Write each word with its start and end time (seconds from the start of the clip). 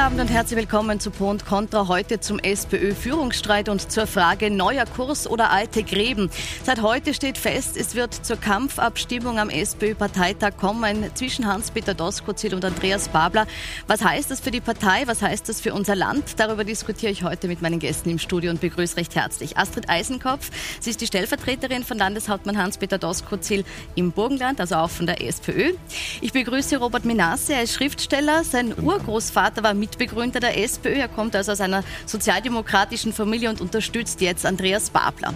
Abend 0.00 0.18
und 0.18 0.30
herzlich 0.30 0.58
willkommen 0.58 0.98
zu 0.98 1.10
Po 1.10 1.28
und 1.28 1.44
Contra. 1.44 1.86
Heute 1.86 2.20
zum 2.20 2.38
SPÖ-Führungsstreit 2.38 3.68
und 3.68 3.92
zur 3.92 4.06
Frage 4.06 4.50
neuer 4.50 4.86
Kurs 4.86 5.28
oder 5.28 5.50
alte 5.50 5.82
Gräben. 5.82 6.30
Seit 6.64 6.80
heute 6.80 7.12
steht 7.12 7.36
fest, 7.36 7.76
es 7.76 7.94
wird 7.94 8.14
zur 8.14 8.38
Kampfabstimmung 8.38 9.38
am 9.38 9.50
SPÖ-Parteitag 9.50 10.56
kommen 10.56 11.10
zwischen 11.12 11.46
Hans-Peter 11.46 11.92
Doskozil 11.92 12.54
und 12.54 12.64
Andreas 12.64 13.08
Babler. 13.08 13.46
Was 13.88 14.02
heißt 14.02 14.30
das 14.30 14.40
für 14.40 14.50
die 14.50 14.62
Partei? 14.62 15.02
Was 15.04 15.20
heißt 15.20 15.46
das 15.50 15.60
für 15.60 15.74
unser 15.74 15.96
Land? 15.96 16.40
Darüber 16.40 16.64
diskutiere 16.64 17.12
ich 17.12 17.22
heute 17.22 17.46
mit 17.46 17.60
meinen 17.60 17.78
Gästen 17.78 18.08
im 18.08 18.18
Studio 18.18 18.50
und 18.50 18.62
begrüße 18.62 18.96
recht 18.96 19.14
herzlich 19.14 19.58
Astrid 19.58 19.90
Eisenkopf. 19.90 20.50
Sie 20.80 20.88
ist 20.88 21.02
die 21.02 21.06
Stellvertreterin 21.08 21.84
von 21.84 21.98
Landeshauptmann 21.98 22.56
Hans-Peter 22.56 22.96
Doskozil 22.96 23.64
im 23.96 24.12
Burgenland, 24.12 24.60
also 24.60 24.76
auch 24.76 24.90
von 24.90 25.04
der 25.04 25.22
SPÖ. 25.22 25.74
Ich 26.22 26.32
begrüße 26.32 26.78
Robert 26.78 27.04
Minasse, 27.04 27.52
er 27.52 27.64
ist 27.64 27.74
Schriftsteller. 27.74 28.44
Sein 28.44 28.72
Urgroßvater 28.82 29.62
war 29.62 29.74
Mitbegründer 29.90 30.40
der 30.40 30.56
SPÖ. 30.56 30.94
Er 30.94 31.08
kommt 31.08 31.34
also 31.36 31.52
aus 31.52 31.60
einer 31.60 31.82
sozialdemokratischen 32.06 33.12
Familie 33.12 33.50
und 33.50 33.60
unterstützt 33.60 34.20
jetzt 34.20 34.46
Andreas 34.46 34.90
Babler. 34.90 35.34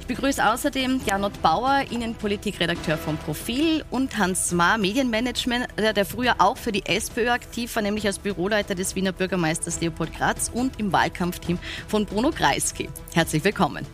Ich 0.00 0.06
begrüße 0.06 0.46
außerdem 0.46 1.02
Janot 1.06 1.42
Bauer, 1.42 1.84
Innenpolitikredakteur 1.90 2.96
vom 2.96 3.18
Profil 3.18 3.84
und 3.90 4.16
Hans 4.16 4.52
Ma, 4.52 4.78
Medienmanagement, 4.78 5.66
der 5.76 6.06
früher 6.06 6.36
auch 6.38 6.56
für 6.56 6.72
die 6.72 6.86
SPÖ 6.86 7.30
aktiv 7.30 7.74
war, 7.76 7.82
nämlich 7.82 8.06
als 8.06 8.18
Büroleiter 8.18 8.74
des 8.74 8.94
Wiener 8.94 9.12
Bürgermeisters 9.12 9.80
Leopold 9.80 10.16
Graz 10.16 10.50
und 10.52 10.78
im 10.80 10.92
Wahlkampfteam 10.92 11.58
von 11.88 12.06
Bruno 12.06 12.30
Kreisky. 12.30 12.88
Herzlich 13.12 13.44
willkommen. 13.44 13.86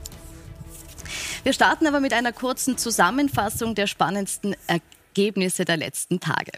Wir 1.42 1.52
starten 1.52 1.86
aber 1.86 2.00
mit 2.00 2.12
einer 2.12 2.32
kurzen 2.32 2.78
Zusammenfassung 2.78 3.74
der 3.74 3.86
spannendsten 3.86 4.54
Ergebnisse 4.66 5.64
der 5.64 5.76
letzten 5.76 6.20
Tage. 6.20 6.52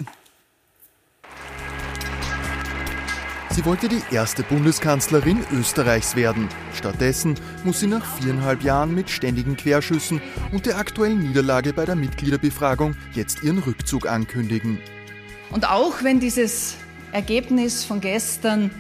Sie 3.57 3.65
wollte 3.65 3.89
die 3.89 4.03
erste 4.11 4.43
Bundeskanzlerin 4.43 5.43
Österreichs 5.51 6.15
werden. 6.15 6.47
Stattdessen 6.75 7.37
muss 7.65 7.81
sie 7.81 7.87
nach 7.87 8.05
viereinhalb 8.05 8.63
Jahren 8.63 8.95
mit 8.95 9.09
ständigen 9.09 9.57
Querschüssen 9.57 10.21
und 10.53 10.67
der 10.67 10.77
aktuellen 10.77 11.21
Niederlage 11.21 11.73
bei 11.73 11.87
der 11.87 11.97
Mitgliederbefragung 11.97 12.95
jetzt 13.15 13.43
ihren 13.43 13.61
Rückzug 13.61 14.07
ankündigen. 14.07 14.79
Und 15.51 15.71
auch 15.71 16.03
wenn 16.03 16.21
dieses 16.21 16.75
Ergebnis 17.13 17.83
von 17.83 18.03
gestern, 18.03 18.71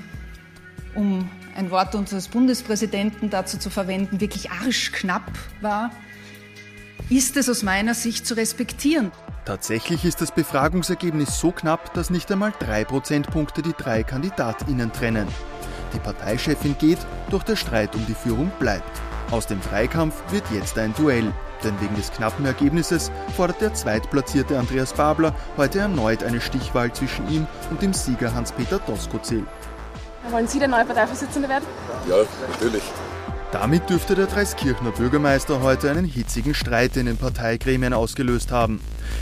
um 0.94 1.30
ein 1.56 1.70
Wort 1.70 1.94
unseres 1.94 2.28
Bundespräsidenten 2.28 3.30
dazu 3.30 3.56
zu 3.56 3.70
verwenden, 3.70 4.20
wirklich 4.20 4.50
arschknapp 4.50 5.32
war, 5.62 5.90
ist 7.08 7.38
es 7.38 7.48
aus 7.48 7.62
meiner 7.62 7.94
Sicht 7.94 8.26
zu 8.26 8.34
respektieren. 8.34 9.10
Tatsächlich 9.46 10.04
ist 10.04 10.20
das 10.20 10.32
Befragungsergebnis 10.32 11.38
so 11.38 11.52
knapp, 11.52 11.94
dass 11.94 12.10
nicht 12.10 12.30
einmal 12.32 12.52
drei 12.58 12.84
Prozentpunkte 12.84 13.62
die 13.62 13.74
drei 13.74 14.02
KandidatInnen 14.02 14.92
trennen. 14.92 15.28
Die 15.94 16.00
Parteichefin 16.00 16.76
geht, 16.76 16.98
doch 17.30 17.44
der 17.44 17.54
Streit 17.54 17.94
um 17.94 18.04
die 18.06 18.14
Führung 18.14 18.50
bleibt. 18.58 18.90
Aus 19.30 19.46
dem 19.46 19.60
Dreikampf 19.60 20.20
wird 20.32 20.42
jetzt 20.52 20.76
ein 20.78 20.92
Duell. 20.94 21.32
Denn 21.62 21.80
wegen 21.80 21.94
des 21.94 22.10
knappen 22.10 22.44
Ergebnisses 22.44 23.12
fordert 23.36 23.60
der 23.60 23.72
zweitplatzierte 23.72 24.58
Andreas 24.58 24.92
Babler 24.92 25.32
heute 25.56 25.78
erneut 25.78 26.24
eine 26.24 26.40
Stichwahl 26.40 26.92
zwischen 26.92 27.28
ihm 27.30 27.46
und 27.70 27.80
dem 27.80 27.94
Sieger 27.94 28.34
Hans-Peter 28.34 28.80
Doskozil. 28.80 29.46
Wollen 30.28 30.48
Sie 30.48 30.58
der 30.58 30.68
neue 30.68 30.84
Parteivorsitzende 30.84 31.48
werden? 31.48 31.64
Ja, 32.08 32.16
natürlich. 32.50 32.82
Damit 33.58 33.88
dürfte 33.88 34.14
der 34.14 34.26
Dreiskirchner 34.26 34.90
Bürgermeister 34.90 35.62
heute 35.62 35.90
einen 35.90 36.04
hitzigen 36.04 36.54
Streit 36.54 36.94
in 36.98 37.06
den 37.06 37.16
Parteigremien 37.16 37.94
ausgelöst 37.94 38.52
haben. 38.52 38.80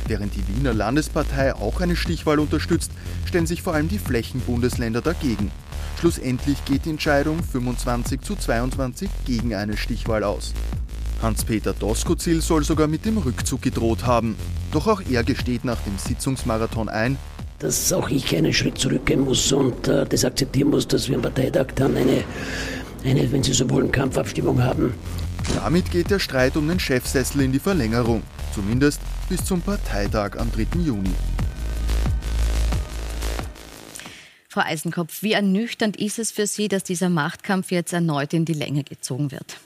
Während 0.08 0.34
die 0.34 0.42
Wiener 0.48 0.74
Landespartei 0.74 1.54
auch 1.54 1.80
eine 1.80 1.94
Stichwahl 1.94 2.40
unterstützt, 2.40 2.90
stellen 3.27 3.46
sich 3.46 3.62
vor 3.62 3.74
allem 3.74 3.88
die 3.88 4.00
Flächenbundesländer 4.00 5.02
dagegen. 5.02 5.52
Schlussendlich 6.00 6.64
geht 6.64 6.84
die 6.84 6.90
Entscheidung 6.90 7.45
25 7.45 8.22
zu 8.22 8.34
22 8.34 9.08
gegen 9.24 9.55
eine 9.55 9.77
Stichwahl 9.77 10.24
aus. 10.24 10.52
Hans-Peter 11.22 11.72
Doskozil 11.72 12.40
soll 12.40 12.64
sogar 12.64 12.89
mit 12.89 13.05
dem 13.05 13.18
Rückzug 13.18 13.62
gedroht 13.62 14.05
haben. 14.05 14.34
Doch 14.72 14.89
auch 14.89 15.01
er 15.08 15.22
gesteht 15.22 15.64
nach 15.64 15.80
dem 15.83 15.96
Sitzungsmarathon 15.96 16.89
ein, 16.89 17.18
dass 17.61 17.92
auch 17.92 18.11
ich 18.11 18.34
einen 18.36 18.52
Schritt 18.52 18.78
zurückgehen 18.78 19.20
muss 19.20 19.52
und 19.52 19.86
äh, 19.86 20.05
das 20.05 20.24
akzeptieren 20.24 20.70
muss, 20.70 20.89
dass 20.89 21.08
wir 21.08 21.14
am 21.16 21.22
Parteitag 21.22 21.68
dann 21.77 21.96
eine 21.96 22.24
eine, 23.04 23.30
wenn 23.30 23.42
Sie 23.42 23.52
so 23.52 23.68
wollen, 23.70 23.92
Kampfabstimmung 23.92 24.62
haben. 24.62 24.94
Damit 25.54 25.90
geht 25.90 26.10
der 26.10 26.18
Streit 26.18 26.56
um 26.56 26.66
den 26.68 26.80
Chefsessel 26.80 27.42
in 27.42 27.52
die 27.52 27.58
Verlängerung, 27.58 28.22
zumindest 28.54 29.00
bis 29.28 29.44
zum 29.44 29.60
Parteitag 29.60 30.38
am 30.38 30.50
3. 30.50 30.80
Juni. 30.80 31.10
Frau 34.48 34.62
Eisenkopf, 34.62 35.22
wie 35.22 35.32
ernüchternd 35.32 35.96
ist 35.96 36.18
es 36.18 36.30
für 36.30 36.46
Sie, 36.46 36.68
dass 36.68 36.84
dieser 36.84 37.08
Machtkampf 37.08 37.72
jetzt 37.72 37.92
erneut 37.92 38.32
in 38.32 38.44
die 38.44 38.52
Länge 38.52 38.84
gezogen 38.84 39.32
wird? 39.32 39.58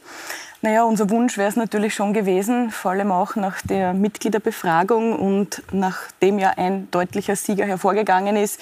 Naja, 0.61 0.83
unser 0.83 1.09
Wunsch 1.11 1.39
wäre 1.39 1.49
es 1.49 1.55
natürlich 1.55 1.95
schon 1.95 2.13
gewesen, 2.13 2.73
vor 2.73 2.91
allem 2.91 3.13
auch 3.13 3.37
nach 3.37 3.63
der 3.63 3.95
Mitgliederbefragung 3.95 5.17
und 5.17 5.63
nachdem 5.71 6.41
ja 6.41 6.55
ein 6.57 6.91
deutlicher 6.91 7.37
Sieger 7.37 7.65
hervorgegangen 7.65 8.35
ist, 8.35 8.59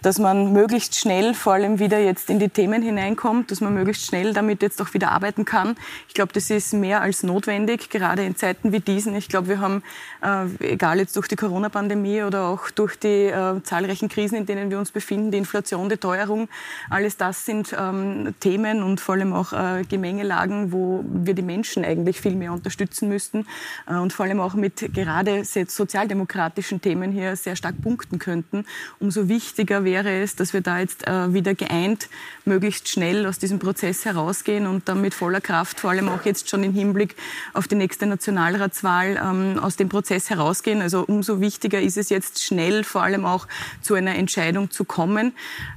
dass 0.00 0.18
man 0.18 0.54
möglichst 0.54 0.98
schnell 0.98 1.34
vor 1.34 1.52
allem 1.52 1.78
wieder 1.78 1.98
jetzt 1.98 2.30
in 2.30 2.38
die 2.38 2.48
Themen 2.48 2.80
hineinkommt, 2.80 3.50
dass 3.50 3.60
man 3.60 3.74
möglichst 3.74 4.06
schnell 4.06 4.32
damit 4.32 4.62
jetzt 4.62 4.80
auch 4.80 4.94
wieder 4.94 5.12
arbeiten 5.12 5.44
kann. 5.44 5.76
Ich 6.08 6.14
glaube, 6.14 6.32
das 6.32 6.48
ist 6.48 6.72
mehr 6.72 7.02
als 7.02 7.22
notwendig, 7.22 7.90
gerade 7.90 8.24
in 8.24 8.36
Zeiten 8.36 8.72
wie 8.72 8.80
diesen. 8.80 9.14
Ich 9.14 9.28
glaube, 9.28 9.48
wir 9.48 9.60
haben, 9.60 9.82
äh, 10.22 10.72
egal 10.72 10.98
jetzt 10.98 11.14
durch 11.14 11.28
die 11.28 11.36
Corona-Pandemie 11.36 12.22
oder 12.22 12.44
auch 12.44 12.70
durch 12.70 12.98
die 12.98 13.26
äh, 13.26 13.62
zahlreichen 13.64 14.08
Krisen, 14.08 14.36
in 14.36 14.46
denen 14.46 14.70
wir 14.70 14.78
uns 14.78 14.92
befinden, 14.92 15.30
die 15.30 15.38
Inflation, 15.38 15.90
die 15.90 15.98
Teuerung, 15.98 16.48
alles 16.88 17.18
das 17.18 17.44
sind 17.44 17.76
ähm, 17.78 18.34
Themen 18.40 18.82
und 18.82 18.98
vor 18.98 19.16
allem 19.16 19.34
auch 19.34 19.52
äh, 19.52 19.82
Gemengelagen, 19.86 20.72
wo 20.72 21.04
wir 21.06 21.33
wir 21.34 21.42
die 21.42 21.42
Menschen 21.42 21.84
eigentlich 21.84 22.20
viel 22.20 22.34
mehr 22.34 22.52
unterstützen 22.52 23.08
müssten 23.08 23.46
äh, 23.88 23.94
und 23.94 24.12
vor 24.12 24.26
allem 24.26 24.40
auch 24.40 24.54
mit 24.54 24.94
gerade 24.94 25.44
sozialdemokratischen 25.44 26.80
Themen 26.80 27.12
hier 27.12 27.36
sehr 27.36 27.56
stark 27.56 27.80
punkten 27.82 28.18
könnten. 28.18 28.64
Umso 29.00 29.28
wichtiger 29.28 29.84
wäre 29.84 30.22
es, 30.22 30.36
dass 30.36 30.52
wir 30.52 30.60
da 30.60 30.78
jetzt 30.78 31.06
äh, 31.06 31.32
wieder 31.32 31.54
geeint 31.54 32.08
möglichst 32.44 32.88
schnell 32.88 33.26
aus 33.26 33.38
diesem 33.38 33.58
Prozess 33.58 34.04
herausgehen 34.04 34.66
und 34.66 34.88
dann 34.88 35.00
mit 35.00 35.14
voller 35.14 35.40
Kraft, 35.40 35.80
vor 35.80 35.90
allem 35.90 36.08
auch 36.08 36.24
jetzt 36.24 36.48
schon 36.48 36.62
im 36.62 36.72
Hinblick 36.72 37.16
auf 37.52 37.68
die 37.68 37.74
nächste 37.74 38.06
Nationalratswahl, 38.06 39.20
ähm, 39.22 39.58
aus 39.58 39.76
dem 39.76 39.88
Prozess 39.88 40.30
herausgehen. 40.30 40.80
Also 40.80 41.04
umso 41.06 41.40
wichtiger 41.40 41.80
ist 41.80 41.96
es 41.96 42.10
jetzt 42.10 42.42
schnell 42.42 42.84
vor 42.84 43.02
allem 43.02 43.24
auch 43.24 43.48
zu 43.80 43.94
einer 43.94 44.14
Entscheidung 44.14 44.70
zu 44.70 44.84
kommen. 44.84 45.32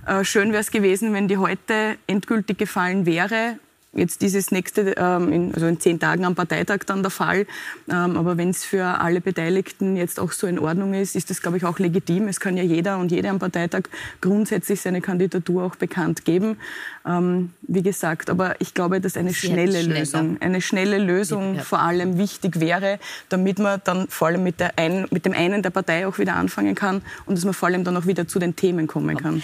Äh, 0.06 0.24
schön 0.24 0.52
wäre 0.52 0.62
es 0.62 0.72
gewesen, 0.72 1.14
wenn 1.14 1.28
die 1.28 1.38
heute 1.38 1.98
endgültig 2.08 2.58
gefallen 2.58 3.06
wäre 3.06 3.58
jetzt 3.98 4.22
dieses 4.22 4.52
nächste, 4.52 4.96
ähm, 4.98 5.32
in, 5.32 5.54
also 5.54 5.68
in 5.68 5.80
zehn 5.80 6.00
Tagen 6.00 6.26
am 6.26 6.36
Parteitag 6.36 6.80
dann 6.86 7.02
der 7.02 7.12
Fall. 7.12 7.46
Ähm, 7.90 8.18
aber 8.18 8.38
wenn 8.38 8.50
es 8.50 8.64
für 8.64 8.86
alle 8.86 9.22
Beteiligten 9.22 9.98
jetzt 9.98 10.20
auch 10.20 10.32
so 10.32 10.48
in 10.48 10.60
Ordnung 10.60 10.94
ist, 10.94 11.16
ist 11.16 11.30
das, 11.30 11.42
glaube 11.42 11.58
ich, 11.58 11.66
auch 11.66 11.80
legitim. 11.80 12.28
Es 12.28 12.40
kann 12.40 12.56
ja 12.56 12.64
jeder 12.64 12.98
und 12.98 13.12
jede 13.12 13.30
am 13.30 13.40
Parteitag 13.40 13.84
grundsätzlich 14.22 14.82
seine 14.82 15.02
Kandidatur 15.02 15.64
auch 15.64 15.76
bekannt 15.76 16.26
geben. 16.26 16.58
Ähm, 17.06 17.54
wie 17.64 17.82
gesagt, 17.82 18.30
aber 18.30 18.60
ich 18.60 18.74
glaube, 18.74 19.02
dass 19.02 19.18
eine 19.18 19.34
schnelle 19.34 19.82
Lösung, 19.82 20.38
eine 20.42 20.62
schnelle 20.62 20.98
Lösung 20.98 21.56
ja. 21.56 21.62
vor 21.64 21.80
allem 21.80 22.18
wichtig 22.18 22.60
wäre, 22.60 23.00
damit 23.30 23.60
man 23.60 23.82
dann 23.84 24.08
vor 24.10 24.28
allem 24.28 24.44
mit, 24.44 24.60
der 24.60 24.78
ein, 24.78 25.08
mit 25.12 25.26
dem 25.26 25.34
einen 25.34 25.64
der 25.64 25.70
Partei 25.70 26.08
auch 26.08 26.20
wieder 26.20 26.36
anfangen 26.36 26.76
kann 26.76 27.02
und 27.26 27.38
dass 27.38 27.46
man 27.46 27.54
vor 27.54 27.68
allem 27.68 27.84
dann 27.84 27.98
auch 27.98 28.06
wieder 28.06 28.28
zu 28.28 28.40
den 28.40 28.56
Themen 28.56 28.88
kommen 28.88 29.18
kann. 29.18 29.42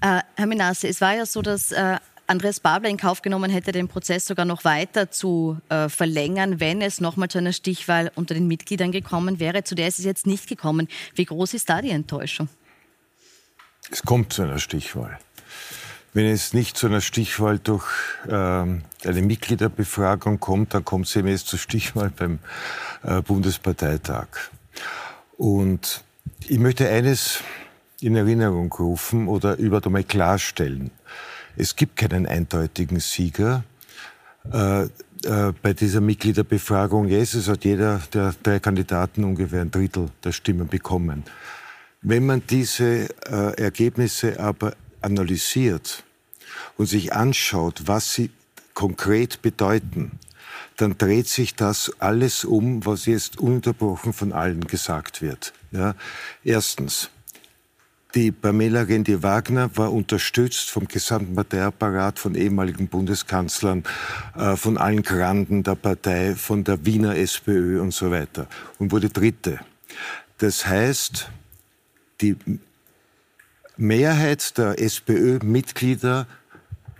Äh, 0.00 0.20
Herr 0.34 0.46
Minasse, 0.46 0.88
es 0.88 1.00
war 1.00 1.16
ja 1.16 1.26
so, 1.26 1.42
dass 1.42 1.72
äh, 1.72 1.96
Andreas 2.26 2.60
Babler 2.60 2.88
in 2.88 2.96
Kauf 2.96 3.22
genommen 3.22 3.50
hätte, 3.50 3.72
den 3.72 3.88
Prozess 3.88 4.26
sogar 4.26 4.44
noch 4.44 4.64
weiter 4.64 5.10
zu 5.10 5.58
äh, 5.68 5.88
verlängern, 5.88 6.58
wenn 6.60 6.82
es 6.82 7.00
nochmal 7.00 7.28
zu 7.28 7.38
einer 7.38 7.52
Stichwahl 7.52 8.10
unter 8.14 8.34
den 8.34 8.48
Mitgliedern 8.48 8.92
gekommen 8.92 9.38
wäre. 9.38 9.64
Zu 9.64 9.74
der 9.74 9.88
ist 9.88 9.98
es 9.98 10.04
jetzt 10.04 10.26
nicht 10.26 10.48
gekommen. 10.48 10.88
Wie 11.14 11.24
groß 11.24 11.54
ist 11.54 11.70
da 11.70 11.80
die 11.82 11.90
Enttäuschung? 11.90 12.48
Es 13.90 14.02
kommt 14.02 14.32
zu 14.32 14.42
einer 14.42 14.58
Stichwahl. 14.58 15.18
Wenn 16.12 16.26
es 16.26 16.54
nicht 16.54 16.76
zu 16.76 16.86
einer 16.86 17.00
Stichwahl 17.00 17.58
durch 17.58 17.86
ähm, 18.28 18.82
eine 19.04 19.22
Mitgliederbefragung 19.22 20.40
kommt, 20.40 20.74
dann 20.74 20.84
kommt 20.84 21.06
es 21.06 21.14
eben 21.14 21.28
erst 21.28 21.48
zur 21.48 21.58
Stichwahl 21.58 22.10
beim 22.10 22.38
äh, 23.04 23.20
Bundesparteitag. 23.20 24.26
Und 25.36 26.02
ich 26.48 26.58
möchte 26.58 26.88
eines 26.88 27.40
in 28.00 28.16
Erinnerung 28.16 28.72
rufen 28.72 29.28
oder 29.28 29.56
über 29.56 29.84
einmal 29.84 30.04
klarstellen. 30.04 30.90
Es 31.56 31.74
gibt 31.74 31.96
keinen 31.96 32.26
eindeutigen 32.26 33.00
Sieger. 33.00 33.64
Äh, 34.52 34.84
äh, 34.84 34.88
bei 35.62 35.72
dieser 35.72 36.00
Mitgliederbefragung, 36.00 37.08
yes, 37.08 37.34
es 37.34 37.48
hat 37.48 37.64
jeder 37.64 38.00
der 38.12 38.34
drei 38.42 38.60
Kandidaten 38.60 39.24
ungefähr 39.24 39.62
ein 39.62 39.70
Drittel 39.70 40.10
der 40.22 40.32
Stimmen 40.32 40.68
bekommen. 40.68 41.24
Wenn 42.02 42.26
man 42.26 42.42
diese 42.48 43.08
äh, 43.26 43.60
Ergebnisse 43.60 44.38
aber 44.38 44.74
analysiert 45.00 46.04
und 46.76 46.86
sich 46.86 47.12
anschaut, 47.12 47.82
was 47.86 48.12
sie 48.12 48.30
konkret 48.74 49.40
bedeuten, 49.42 50.18
dann 50.76 50.98
dreht 50.98 51.26
sich 51.26 51.54
das 51.54 51.90
alles 51.98 52.44
um, 52.44 52.84
was 52.84 53.06
jetzt 53.06 53.38
ununterbrochen 53.38 54.12
von 54.12 54.32
allen 54.32 54.60
gesagt 54.66 55.22
wird. 55.22 55.54
Ja? 55.72 55.94
Erstens, 56.44 57.10
Die 58.16 58.32
Pamela 58.32 58.80
Rendi-Wagner 58.80 59.76
war 59.76 59.92
unterstützt 59.92 60.70
vom 60.70 60.88
gesamten 60.88 61.34
Parteiapparat, 61.34 62.18
von 62.18 62.34
ehemaligen 62.34 62.88
Bundeskanzlern, 62.88 63.84
äh, 64.34 64.56
von 64.56 64.78
allen 64.78 65.02
Granden 65.02 65.62
der 65.62 65.74
Partei, 65.74 66.34
von 66.34 66.64
der 66.64 66.86
Wiener 66.86 67.14
SPÖ 67.14 67.78
und 67.78 67.92
so 67.92 68.10
weiter 68.10 68.46
und 68.78 68.90
wurde 68.90 69.10
Dritte. 69.10 69.60
Das 70.38 70.66
heißt, 70.66 71.28
die 72.22 72.36
Mehrheit 73.76 74.56
der 74.56 74.80
SPÖ-Mitglieder 74.80 76.26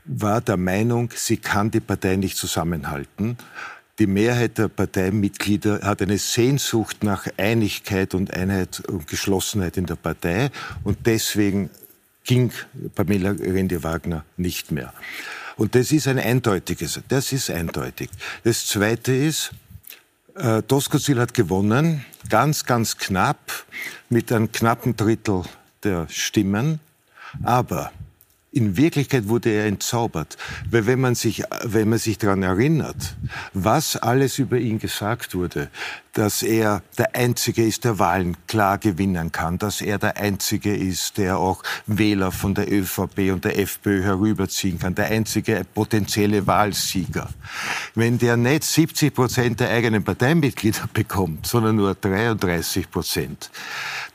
war 0.05 0.43
der 0.43 0.59
Meinung, 0.59 1.09
sie 1.15 1.39
kann 1.39 1.71
die 1.71 1.81
Partei 1.81 2.17
nicht 2.17 2.37
zusammenhalten. 2.37 3.39
Die 3.99 4.07
Mehrheit 4.07 4.59
der 4.59 4.69
Parteimitglieder 4.69 5.81
hat 5.83 6.03
eine 6.03 6.19
Sehnsucht 6.19 7.03
nach 7.03 7.27
Einigkeit 7.39 8.15
und 8.15 8.33
Einheit 8.35 8.81
und 8.81 9.07
Geschlossenheit 9.07 9.79
in 9.79 9.87
der 9.87 9.97
Partei 9.97 10.51
und 10.85 11.07
deswegen 11.07 11.71
ging 12.25 12.53
Pamela 12.95 13.31
Rendi-Wagner 13.31 14.25
nicht 14.37 14.71
mehr. 14.71 14.93
Und 15.57 15.75
das 15.75 15.93
ist 15.93 16.09
ein 16.09 16.19
eindeutiges, 16.19 17.01
das 17.09 17.33
ist 17.33 17.49
eindeutig. 17.49 18.11
Das 18.45 18.67
Zweite 18.67 19.13
ist, 19.15 19.53
äh, 20.35 20.63
Doskozil 20.63 21.19
hat 21.19 21.33
gewonnen, 21.33 22.05
ganz, 22.29 22.65
ganz 22.65 22.99
knapp, 22.99 23.65
mit 24.11 24.31
einem 24.31 24.53
knappen 24.53 24.95
Drittel 24.97 25.45
der 25.83 26.07
Stimmen. 26.11 26.81
Aber 27.43 27.93
in 28.56 28.76
Wirklichkeit 28.79 29.29
wurde 29.29 29.50
er 29.50 29.67
entzaubert. 29.67 30.38
Weil 30.70 30.87
wenn 30.87 31.00
man 31.00 31.14
sich, 31.14 31.43
wenn 31.62 31.91
man 31.91 31.99
sich 31.99 32.17
daran 32.17 32.43
erinnert, 32.43 33.14
was 33.53 33.97
alles 33.97 34.38
über 34.38 34.56
ihn 34.58 34.79
gesagt 34.79 35.35
wurde, 35.35 35.69
dass 36.14 36.43
er 36.43 36.82
der 36.97 37.14
Einzige 37.14 37.62
ist, 37.62 37.85
der 37.85 37.99
Wahlen 37.99 38.38
klar 38.47 38.79
gewinnen 38.79 39.32
kann, 39.32 39.58
dass 39.58 39.82
er 39.82 39.99
der 39.99 40.17
Einzige 40.17 40.75
ist, 40.75 41.19
der 41.19 41.37
auch 41.37 41.62
Wähler 41.87 42.32
von 42.32 42.55
der 42.55 42.73
ÖVP 42.73 43.31
und 43.31 43.44
der 43.44 43.58
FPÖ 43.58 44.03
herüberziehen 44.03 44.79
kann, 44.79 44.94
der 44.94 45.11
einzige 45.11 45.62
potenzielle 45.75 46.47
Wahlsieger. 46.47 47.29
Wenn 47.94 48.17
der 48.17 48.38
nicht 48.38 48.64
70 48.64 49.14
Prozent 49.14 49.61
der 49.61 49.69
eigenen 49.69 50.05
Parteimitglieder 50.05 50.88
bekommt, 50.94 51.47
sondern 51.47 51.76
nur 51.76 51.94
33 51.94 52.91
Prozent, 52.91 53.50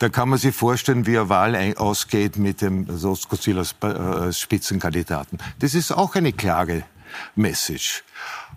dann 0.01 0.11
kann 0.11 0.29
man 0.29 0.39
sich 0.39 0.55
vorstellen, 0.55 1.05
wie 1.05 1.17
eine 1.17 1.29
Wahl 1.29 1.75
ausgeht 1.77 2.37
mit 2.37 2.61
dem 2.61 2.97
Soskozil 2.97 3.59
als 3.59 3.75
äh, 3.81 4.33
Spitzenkandidaten. 4.33 5.37
Das 5.59 5.75
ist 5.75 5.91
auch 5.91 6.15
eine 6.15 6.33
klare 6.33 6.83
Message. 7.35 8.03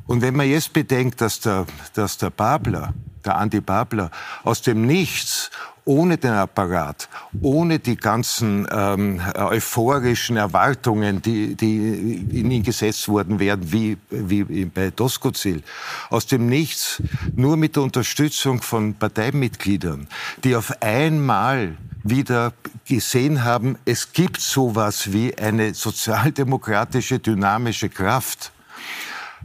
Und 0.07 0.23
wenn 0.23 0.37
man 0.37 0.49
jetzt 0.49 0.73
bedenkt, 0.73 1.21
dass 1.21 1.41
der, 1.41 1.67
dass 1.95 2.19
der 2.19 2.31
Babler 2.31 2.95
der 3.25 3.37
Andi 3.37 3.61
Babler, 3.61 4.11
aus 4.43 4.63
dem 4.63 4.87
Nichts, 4.87 5.51
ohne 5.85 6.17
den 6.17 6.33
Apparat, 6.33 7.09
ohne 7.43 7.79
die 7.79 7.97
ganzen 7.97 8.67
ähm, 8.71 9.21
euphorischen 9.35 10.37
Erwartungen, 10.37 11.21
die, 11.21 11.55
die 11.55 12.15
in 12.41 12.51
ihn 12.51 12.63
gesetzt 12.63 13.09
worden 13.09 13.39
wären, 13.39 13.73
wie, 13.73 13.99
wie 14.11 14.65
bei 14.65 14.91
Doskozil, 14.91 15.63
aus 16.11 16.27
dem 16.27 16.49
Nichts, 16.49 17.03
nur 17.35 17.57
mit 17.57 17.77
der 17.77 17.83
Unterstützung 17.83 18.63
von 18.63 18.95
Parteimitgliedern, 18.95 20.07
die 20.43 20.57
auf 20.57 20.83
einmal 20.83 21.77
wieder 22.03 22.53
gesehen 22.87 23.45
haben, 23.45 23.79
es 23.85 24.13
gibt 24.13 24.41
sowas 24.41 25.13
wie 25.13 25.37
eine 25.37 25.75
sozialdemokratische 25.75 27.19
dynamische 27.19 27.89
Kraft, 27.89 28.53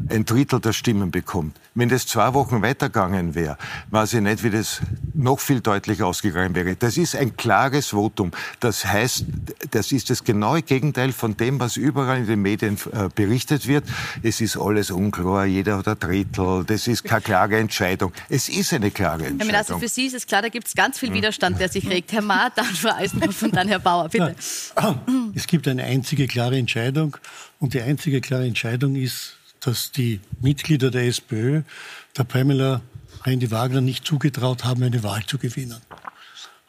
ein 0.10 0.26
Drittel 0.26 0.60
der 0.60 0.74
Stimmen 0.74 1.12
bekommt. 1.12 1.58
Wenn 1.76 1.90
das 1.90 2.08
zwei 2.08 2.34
Wochen 2.34 2.62
weitergegangen 2.62 3.36
wäre, 3.36 3.58
weiß 3.92 4.16
ich 4.16 4.22
nicht, 4.22 4.44
wie 4.44 4.50
das 4.50 4.82
noch 5.14 5.40
viel 5.40 5.62
deutlicher 5.62 6.08
ausgegangen 6.08 6.56
wäre. 6.56 6.76
Das 6.76 6.98
ist 6.98 7.16
ein 7.16 7.38
klares 7.38 7.88
Votum. 7.88 8.32
Das 8.60 8.86
heißt, 8.86 9.26
das 9.72 9.92
ist 9.92 10.10
das 10.10 10.24
genaue 10.24 10.62
Gegenteil 10.62 11.12
von 11.12 11.38
dem, 11.38 11.60
was 11.60 11.78
überall 11.78 12.20
in 12.20 12.28
den 12.28 12.42
Medien 12.42 12.78
äh, 12.92 13.10
berichtet 13.14 13.68
wird. 13.68 13.86
Es 14.24 14.42
ist 14.42 14.58
alles 14.58 14.92
unklar, 14.92 15.46
jeder 15.46 15.78
hat 15.78 15.88
ein 15.88 16.00
Drittel, 16.00 16.64
das 16.66 16.88
ist 16.88 17.04
keine 17.04 17.22
klare 17.22 17.58
Entscheidung. 17.58 18.12
Es 18.30 18.50
ist 18.50 18.74
eine 18.74 18.92
klare 18.92 19.26
Entscheidung. 19.26 19.40
Herr 19.40 19.46
Minister, 19.46 19.80
für 19.80 19.88
Sie 19.88 20.06
ist 20.06 20.16
es 20.16 20.26
klar, 20.26 20.42
da 20.42 20.50
gibt 20.50 20.68
es 20.68 20.74
ganz 20.76 21.00
viel 21.00 21.14
Widerstand, 21.14 21.60
der 21.60 21.70
sich 21.70 21.90
regt. 21.90 22.12
Herr 22.12 22.22
Ma, 22.22 22.50
dann 22.50 22.66
Frau 22.66 22.94
Eisenhoff 22.94 23.42
und 23.42 23.56
dann 23.56 23.68
Herr 23.68 23.80
Bauer, 23.80 24.10
bitte. 24.10 24.36
Es 25.34 25.48
gibt 25.48 25.68
eine 25.68 25.84
einzige 25.84 26.28
klare 26.28 26.58
Entscheidung 26.58 27.18
und 27.60 27.74
die 27.74 27.82
einzige 27.82 28.22
klare 28.22 28.46
Entscheidung 28.46 28.96
ist, 28.96 29.39
dass 29.60 29.92
die 29.92 30.20
Mitglieder 30.42 30.92
der 30.92 31.08
SPÖ 31.08 31.64
der 32.18 32.24
Pamela 32.24 32.82
Rendi 33.26 33.52
Wagner 33.52 33.82
nicht 33.82 34.06
zugetraut 34.06 34.64
haben, 34.64 34.84
eine 34.84 35.04
Wahl 35.04 35.26
zu 35.26 35.38
gewinnen. 35.38 35.82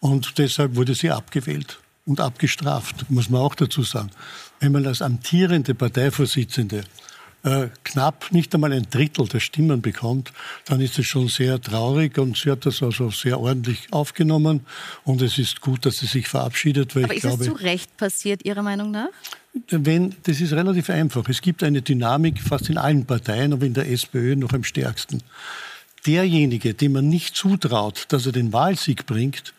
Und 0.00 0.38
deshalb 0.38 0.76
wurde 0.76 0.94
sie 0.94 1.10
abgewählt 1.10 1.78
und 2.06 2.20
abgestraft, 2.20 3.10
muss 3.10 3.30
man 3.30 3.42
auch 3.42 3.54
dazu 3.54 3.82
sagen. 3.82 4.10
Wenn 4.58 4.72
man 4.72 4.86
als 4.86 5.02
amtierende 5.02 5.74
Parteivorsitzende 5.74 6.82
äh, 7.42 7.68
knapp 7.84 8.32
nicht 8.32 8.54
einmal 8.54 8.72
ein 8.72 8.86
Drittel 8.90 9.26
der 9.26 9.40
Stimmen 9.40 9.80
bekommt, 9.80 10.32
dann 10.66 10.80
ist 10.80 10.98
es 10.98 11.06
schon 11.06 11.28
sehr 11.28 11.60
traurig 11.60 12.18
und 12.18 12.36
sie 12.36 12.50
hat 12.50 12.66
das 12.66 12.82
also 12.82 13.10
sehr 13.10 13.40
ordentlich 13.40 13.88
aufgenommen 13.90 14.60
und 15.04 15.22
es 15.22 15.38
ist 15.38 15.60
gut, 15.60 15.86
dass 15.86 15.98
sie 15.98 16.06
sich 16.06 16.28
verabschiedet. 16.28 16.94
Weil 16.94 17.04
Aber 17.04 17.14
ist 17.14 17.22
glaube, 17.22 17.44
es 17.44 17.50
zu 17.50 17.54
Recht 17.54 17.96
passiert, 17.96 18.44
Ihrer 18.44 18.62
Meinung 18.62 18.90
nach? 18.90 19.08
Wenn, 19.68 20.14
das 20.24 20.40
ist 20.40 20.52
relativ 20.52 20.90
einfach. 20.90 21.28
Es 21.28 21.40
gibt 21.40 21.62
eine 21.62 21.82
Dynamik 21.82 22.40
fast 22.40 22.68
in 22.68 22.78
allen 22.78 23.04
Parteien, 23.04 23.52
aber 23.52 23.66
in 23.66 23.74
der 23.74 23.90
SPÖ 23.90 24.36
noch 24.36 24.52
am 24.52 24.62
stärksten. 24.62 25.22
Derjenige, 26.06 26.74
dem 26.74 26.92
man 26.92 27.08
nicht 27.08 27.36
zutraut, 27.36 28.06
dass 28.08 28.26
er 28.26 28.32
den 28.32 28.52
Wahlsieg 28.52 29.06
bringt, 29.06 29.52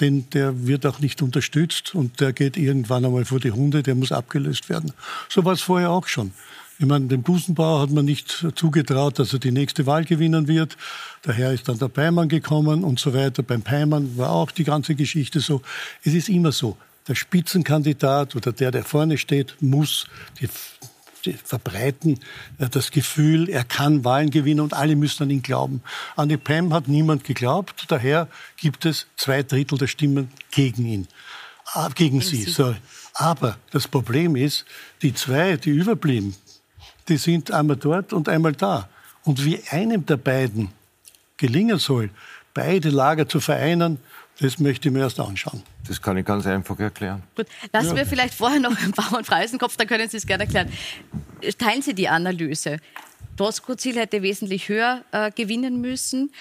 denn 0.00 0.28
der 0.30 0.66
wird 0.66 0.86
auch 0.86 1.00
nicht 1.00 1.22
unterstützt 1.22 1.94
und 1.94 2.20
der 2.20 2.32
geht 2.32 2.56
irgendwann 2.56 3.04
einmal 3.04 3.24
vor 3.24 3.40
die 3.40 3.52
Hunde, 3.52 3.82
der 3.82 3.94
muss 3.94 4.12
abgelöst 4.12 4.68
werden. 4.68 4.92
So 5.28 5.44
war 5.44 5.52
es 5.52 5.62
vorher 5.62 5.90
auch 5.90 6.06
schon. 6.08 6.32
Ich 6.78 6.86
meine, 6.86 7.06
dem 7.06 7.22
Busenbauer 7.22 7.82
hat 7.82 7.90
man 7.90 8.04
nicht 8.04 8.46
zugetraut, 8.54 9.18
dass 9.18 9.32
er 9.32 9.38
die 9.38 9.52
nächste 9.52 9.86
Wahl 9.86 10.04
gewinnen 10.04 10.48
wird. 10.48 10.76
Daher 11.22 11.52
ist 11.52 11.68
dann 11.68 11.78
der 11.78 11.88
Peimann 11.88 12.28
gekommen 12.28 12.82
und 12.82 12.98
so 12.98 13.14
weiter. 13.14 13.42
Beim 13.42 13.62
Peimann 13.62 14.16
war 14.16 14.30
auch 14.30 14.50
die 14.50 14.64
ganze 14.64 14.94
Geschichte 14.94 15.40
so. 15.40 15.62
Es 16.02 16.14
ist 16.14 16.28
immer 16.28 16.50
so 16.50 16.76
der 17.08 17.14
Spitzenkandidat 17.14 18.36
oder 18.36 18.52
der, 18.52 18.70
der 18.70 18.84
vorne 18.84 19.18
steht, 19.18 19.56
muss 19.60 20.06
die, 20.40 20.48
die 21.24 21.32
verbreiten 21.32 22.20
äh, 22.58 22.68
das 22.68 22.90
Gefühl, 22.90 23.48
er 23.48 23.64
kann 23.64 24.04
Wahlen 24.04 24.30
gewinnen 24.30 24.60
und 24.60 24.74
alle 24.74 24.96
müssen 24.96 25.24
an 25.24 25.30
ihn 25.30 25.42
glauben. 25.42 25.82
An 26.16 26.28
die 26.28 26.36
PEM 26.36 26.72
hat 26.72 26.88
niemand 26.88 27.24
geglaubt, 27.24 27.84
daher 27.88 28.28
gibt 28.56 28.86
es 28.86 29.06
zwei 29.16 29.42
Drittel 29.42 29.78
der 29.78 29.88
Stimmen 29.88 30.30
gegen 30.50 30.86
ihn, 30.86 31.08
gegen, 31.74 31.94
gegen 31.94 32.20
sie. 32.20 32.44
Sorry. 32.44 32.76
Aber 33.14 33.58
das 33.70 33.88
Problem 33.88 34.36
ist, 34.36 34.64
die 35.02 35.12
zwei, 35.12 35.56
die 35.56 35.70
überblieben, 35.70 36.34
die 37.08 37.16
sind 37.16 37.50
einmal 37.50 37.76
dort 37.76 38.12
und 38.12 38.28
einmal 38.28 38.52
da. 38.52 38.88
Und 39.24 39.44
wie 39.44 39.60
einem 39.70 40.04
der 40.06 40.16
beiden 40.16 40.70
gelingen 41.36 41.78
soll, 41.78 42.10
beide 42.54 42.90
Lager 42.90 43.28
zu 43.28 43.40
vereinen, 43.40 43.98
das 44.40 44.58
möchte 44.58 44.88
ich 44.88 44.94
mir 44.94 45.00
erst 45.00 45.20
anschauen. 45.20 45.62
Das 45.86 46.00
kann 46.00 46.16
ich 46.16 46.24
ganz 46.24 46.46
einfach 46.46 46.78
erklären. 46.78 47.22
Gut, 47.36 47.46
lassen 47.72 47.90
ja. 47.90 47.96
wir 47.96 48.06
vielleicht 48.06 48.34
vorher 48.34 48.60
noch 48.60 48.76
ein 48.82 48.92
paar 48.92 49.16
und 49.16 49.26
Freisenkopf, 49.26 49.76
dann 49.76 49.86
können 49.86 50.08
Sie 50.08 50.16
es 50.16 50.26
gerne 50.26 50.44
erklären. 50.44 50.70
Teilen 51.58 51.82
Sie 51.82 51.94
die 51.94 52.08
Analyse. 52.08 52.78
Doskozil 53.36 53.96
hätte 53.96 54.22
wesentlich 54.22 54.68
höher 54.68 55.02
äh, 55.12 55.30
gewinnen 55.30 55.80
müssen. 55.80 56.32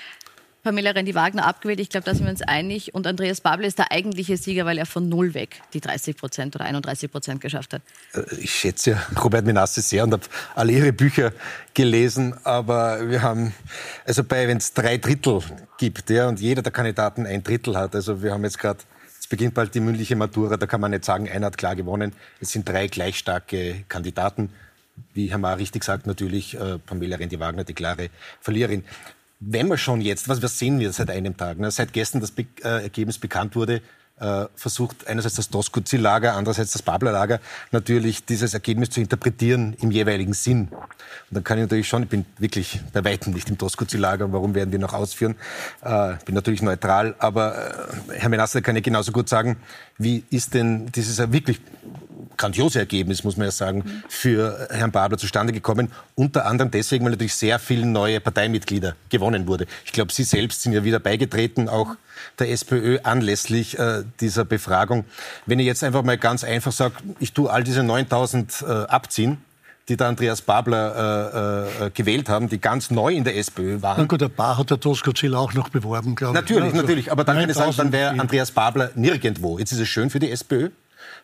Pamela 0.64 0.92
Rendi-Wagner 0.92 1.46
abgewählt. 1.46 1.80
Ich 1.80 1.90
glaube, 1.90 2.06
da 2.06 2.14
sind 2.14 2.26
wir 2.26 2.32
uns 2.32 2.42
einig. 2.44 2.94
Und 2.94 3.08
Andreas 3.08 3.42
Babel 3.42 3.66
ist 3.66 3.80
der 3.80 3.92
eigentliche 3.92 4.38
Sieger, 4.38 4.66
weil 4.66 4.78
er 4.78 4.86
von 4.86 5.10
null 5.10 5.34
weg 5.34 5.62
die 5.74 5.82
30 5.82 6.16
Prozent 6.16 6.56
oder 6.56 6.66
31 6.66 7.12
Prozent 7.12 7.42
geschafft 7.42 7.74
hat. 7.74 7.82
Äh, 8.14 8.36
ich 8.36 8.54
schätze 8.54 8.98
Robert 9.24 9.46
Menasse 9.46 9.82
sehr 9.82 10.04
und 10.04 10.14
habe 10.14 10.24
alle 10.56 10.72
ihre 10.72 10.94
Bücher 10.94 11.34
gelesen. 11.74 12.36
Aber 12.44 13.10
wir 13.10 13.22
haben, 13.24 13.54
also 14.06 14.24
bei, 14.24 14.48
wenn 14.48 14.58
es 14.58 14.74
drei 14.74 14.98
Drittel 14.98 15.42
gibt, 15.78 16.10
ja, 16.10 16.28
und 16.28 16.40
jeder 16.40 16.62
der 16.62 16.72
Kandidaten 16.72 17.26
ein 17.26 17.44
Drittel 17.44 17.76
hat, 17.76 17.96
also 17.96 18.22
wir 18.22 18.32
haben 18.32 18.44
jetzt 18.44 18.60
gerade 18.60 18.80
es 19.20 19.28
beginnt 19.28 19.54
bald 19.54 19.74
die 19.76 19.80
mündliche 19.80 20.16
Matura, 20.16 20.58
da 20.58 20.66
kann 20.66 20.82
man 20.82 20.92
nicht 20.92 21.06
sagen, 21.06 21.30
einer 21.30 21.46
hat 21.46 21.58
klar 21.58 21.76
gewonnen. 21.76 22.12
Es 22.40 22.52
sind 22.52 22.68
drei 22.68 22.88
gleich 22.88 23.20
starke 23.20 23.86
Kandidaten. 23.88 24.50
Wie 25.14 25.30
Herr 25.30 25.38
Mahr 25.38 25.58
richtig 25.58 25.84
sagt, 25.84 26.08
natürlich 26.08 26.60
äh, 26.60 26.80
Pamela 26.80 27.18
Rendi-Wagner 27.18 27.64
die 27.64 27.74
klare 27.74 28.10
Verliererin 28.42 28.84
wenn 29.42 29.68
wir 29.68 29.78
schon 29.78 30.02
jetzt, 30.02 30.30
was, 30.30 30.42
was 30.42 30.58
sehen 30.58 30.80
wir 30.80 30.94
seit 30.94 31.10
einem 31.10 31.36
Tag? 31.36 31.60
Ne? 31.60 31.72
Seit 31.72 31.92
gestern 31.94 32.22
das 32.22 32.32
Be 32.32 32.46
äh, 32.64 32.84
Ergebnis 32.84 33.18
bekannt 33.18 33.56
wurde, 33.56 33.82
äh, 34.20 34.46
versucht 34.56 35.08
einerseits 35.08 35.36
das 35.36 35.50
Doskozil-Lager, 35.50 36.36
andererseits 36.36 36.74
das 36.74 36.84
Babler-Lager 36.84 37.40
natürlich 37.72 38.24
dieses 38.24 38.54
Ergebnis 38.54 38.92
zu 38.92 39.02
interpretieren 39.02 39.76
im 39.82 39.90
jeweiligen 39.90 40.34
Sinn. 40.34 40.68
Und 40.70 41.32
dann 41.32 41.44
kann 41.44 41.58
ich 41.58 41.64
natürlich 41.64 41.88
schon, 41.88 42.04
ich 42.04 42.10
bin 42.10 42.26
wirklich 42.38 42.80
bei 42.94 43.04
weitem 43.04 43.34
nicht 43.34 43.50
im 43.50 43.58
Doskozil-Lager, 43.58 44.32
warum 44.32 44.54
werden 44.54 44.72
wir 44.72 44.78
noch 44.78 44.94
ausführen? 44.94 45.36
Äh, 45.82 46.14
bin 46.24 46.36
natürlich 46.36 46.62
neutral, 46.62 47.16
aber 47.18 47.90
äh, 48.12 48.20
Herr 48.20 48.30
Menasse 48.30 48.62
kann 48.62 48.76
ja 48.76 48.82
genauso 48.82 49.12
gut 49.12 49.28
sagen, 49.28 49.58
wie 49.98 50.24
ist 50.30 50.54
denn, 50.54 50.92
ja 50.96 51.34
wirklich 51.34 51.60
grandiose 52.42 52.80
Ergebnis, 52.80 53.24
muss 53.24 53.38
man 53.38 53.46
ja 53.46 53.52
sagen, 53.52 54.04
für 54.10 54.68
Herrn 54.72 54.92
Babler 54.92 55.18
zustande 55.18 55.54
gekommen. 55.54 55.92
Unter 56.16 56.46
anderem 56.46 56.72
deswegen, 56.72 57.06
weil 57.06 57.12
natürlich 57.12 57.36
sehr 57.36 57.60
viele 57.60 57.86
neue 57.86 58.20
Parteimitglieder 58.20 58.96
gewonnen 59.10 59.48
wurde. 59.48 59.68
Ich 59.86 59.92
glaube, 59.92 60.12
Sie 60.12 60.24
selbst 60.24 60.64
sind 60.64 60.74
ja 60.74 60.84
wieder 60.84 61.00
beigetreten, 61.00 61.70
auch 61.70 61.96
der 62.40 62.52
SPÖ 62.52 63.00
anlässlich 63.04 63.78
äh, 63.78 64.04
dieser 64.20 64.46
Befragung. 64.46 65.06
Wenn 65.46 65.60
ich 65.60 65.66
jetzt 65.66 65.84
einfach 65.84 66.04
mal 66.04 66.18
ganz 66.18 66.44
einfach 66.44 66.72
sage, 66.72 66.96
ich 67.20 67.34
tue 67.34 67.50
all 67.50 67.64
diese 67.64 67.84
9000 67.84 68.62
äh, 68.62 68.66
abziehen, 68.66 69.38
die 69.88 69.98
der 69.98 70.08
Andreas 70.08 70.42
Babler 70.42 71.70
äh, 71.82 71.86
äh, 71.86 71.90
gewählt 71.92 72.30
haben, 72.30 72.50
die 72.50 72.60
ganz 72.60 72.92
neu 72.92 73.14
in 73.14 73.24
der 73.24 73.38
SPÖ 73.38 73.82
waren. 73.82 73.98
Na 74.00 74.06
gut, 74.06 74.24
ein 74.24 74.32
paar 74.32 74.58
hat 74.58 74.70
der 74.70 74.80
Tosco-Ziel 74.80 75.36
auch 75.36 75.54
noch 75.54 75.70
beworben, 75.70 76.16
glaube 76.16 76.38
ich. 76.38 76.42
Natürlich, 76.42 76.64
also 76.64 76.78
natürlich. 76.78 77.12
Aber 77.12 77.24
dann 77.24 77.38
kann 77.38 77.50
ich 77.50 77.56
sagen, 77.56 77.74
dann 77.76 77.92
wäre 77.92 78.20
Andreas 78.20 78.52
Babler 78.52 78.92
nirgendwo. 78.96 79.60
Jetzt 79.60 79.72
ist 79.74 79.80
es 79.80 79.88
schön 79.88 80.10
für 80.10 80.20
die 80.20 80.32
SPÖ, 80.32 80.70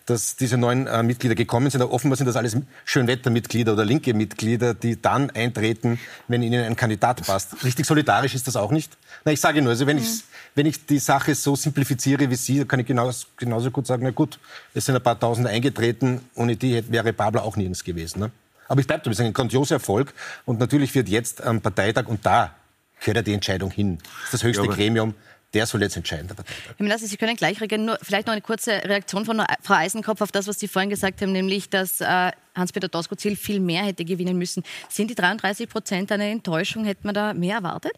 dass 0.05 0.35
diese 0.35 0.57
neuen 0.57 0.87
äh, 0.87 1.03
Mitglieder 1.03 1.35
gekommen 1.35 1.69
sind. 1.69 1.81
Aber 1.81 1.91
offenbar 1.91 2.17
sind 2.17 2.27
das 2.27 2.35
alles 2.35 2.55
Schönwettermitglieder 2.85 3.73
oder 3.73 3.85
linke 3.85 4.13
Mitglieder, 4.13 4.73
die 4.73 5.01
dann 5.01 5.29
eintreten, 5.31 5.99
wenn 6.27 6.41
ihnen 6.41 6.63
ein 6.63 6.75
Kandidat 6.75 7.25
passt. 7.25 7.63
Richtig 7.63 7.85
solidarisch 7.85 8.35
ist 8.35 8.47
das 8.47 8.55
auch 8.55 8.71
nicht. 8.71 8.97
Na, 9.25 9.31
ich 9.31 9.41
sage 9.41 9.61
nur, 9.61 9.71
also 9.71 9.85
wenn, 9.87 9.97
mhm. 9.97 10.03
ich, 10.03 10.23
wenn 10.55 10.65
ich 10.65 10.85
die 10.85 10.99
Sache 10.99 11.35
so 11.35 11.55
simplifiziere 11.55 12.29
wie 12.29 12.35
Sie, 12.35 12.65
kann 12.65 12.79
ich 12.79 12.85
genauso, 12.85 13.27
genauso 13.35 13.71
gut 13.71 13.87
sagen, 13.87 14.03
na 14.03 14.11
gut, 14.11 14.39
es 14.73 14.85
sind 14.85 14.95
ein 14.95 15.03
paar 15.03 15.19
Tausend 15.19 15.47
eingetreten, 15.47 16.21
ohne 16.35 16.55
die 16.55 16.83
wäre 16.89 17.13
Babler 17.13 17.43
auch 17.43 17.57
nirgends 17.57 17.83
gewesen. 17.83 18.19
Ne? 18.19 18.31
Aber 18.67 18.81
ich 18.81 18.87
bleibe 18.87 19.03
dabei, 19.03 19.13
es 19.13 19.19
ist 19.19 19.25
ein 19.25 19.33
grandioser 19.33 19.75
Erfolg. 19.75 20.13
Und 20.45 20.59
natürlich 20.59 20.93
wird 20.95 21.09
jetzt 21.09 21.41
am 21.43 21.61
Parteitag, 21.61 22.07
und 22.07 22.25
da 22.25 22.51
gehört 22.99 23.17
ja 23.17 23.21
die 23.23 23.33
Entscheidung 23.33 23.71
hin, 23.71 23.97
das 23.97 24.25
ist 24.25 24.33
das 24.33 24.43
höchste 24.43 24.65
ja, 24.65 24.71
Gremium, 24.71 25.13
der 25.53 25.65
soll 25.65 25.81
jetzt 25.81 25.95
entscheiden. 25.95 26.27
Herr 26.27 26.83
Menasse, 26.83 27.07
Sie 27.07 27.17
können 27.17 27.35
gleich 27.35 27.59
reagieren. 27.61 27.85
Nur 27.85 27.97
vielleicht 28.01 28.27
noch 28.27 28.33
eine 28.33 28.41
kurze 28.41 28.71
Reaktion 28.71 29.25
von 29.25 29.41
Frau 29.61 29.73
Eisenkopf 29.73 30.21
auf 30.21 30.31
das, 30.31 30.47
was 30.47 30.59
Sie 30.59 30.67
vorhin 30.67 30.89
gesagt 30.89 31.21
haben, 31.21 31.31
nämlich, 31.31 31.69
dass 31.69 32.01
äh, 32.01 32.31
Hans-Peter 32.57 32.87
Doskozil 32.87 33.35
viel 33.35 33.59
mehr 33.59 33.83
hätte 33.83 34.05
gewinnen 34.05 34.37
müssen. 34.37 34.63
Sind 34.89 35.09
die 35.09 35.15
33 35.15 35.69
Prozent 35.69 36.11
eine 36.11 36.29
Enttäuschung? 36.29 36.85
Hätte 36.85 37.01
man 37.03 37.15
da 37.15 37.33
mehr 37.33 37.57
erwartet? 37.57 37.93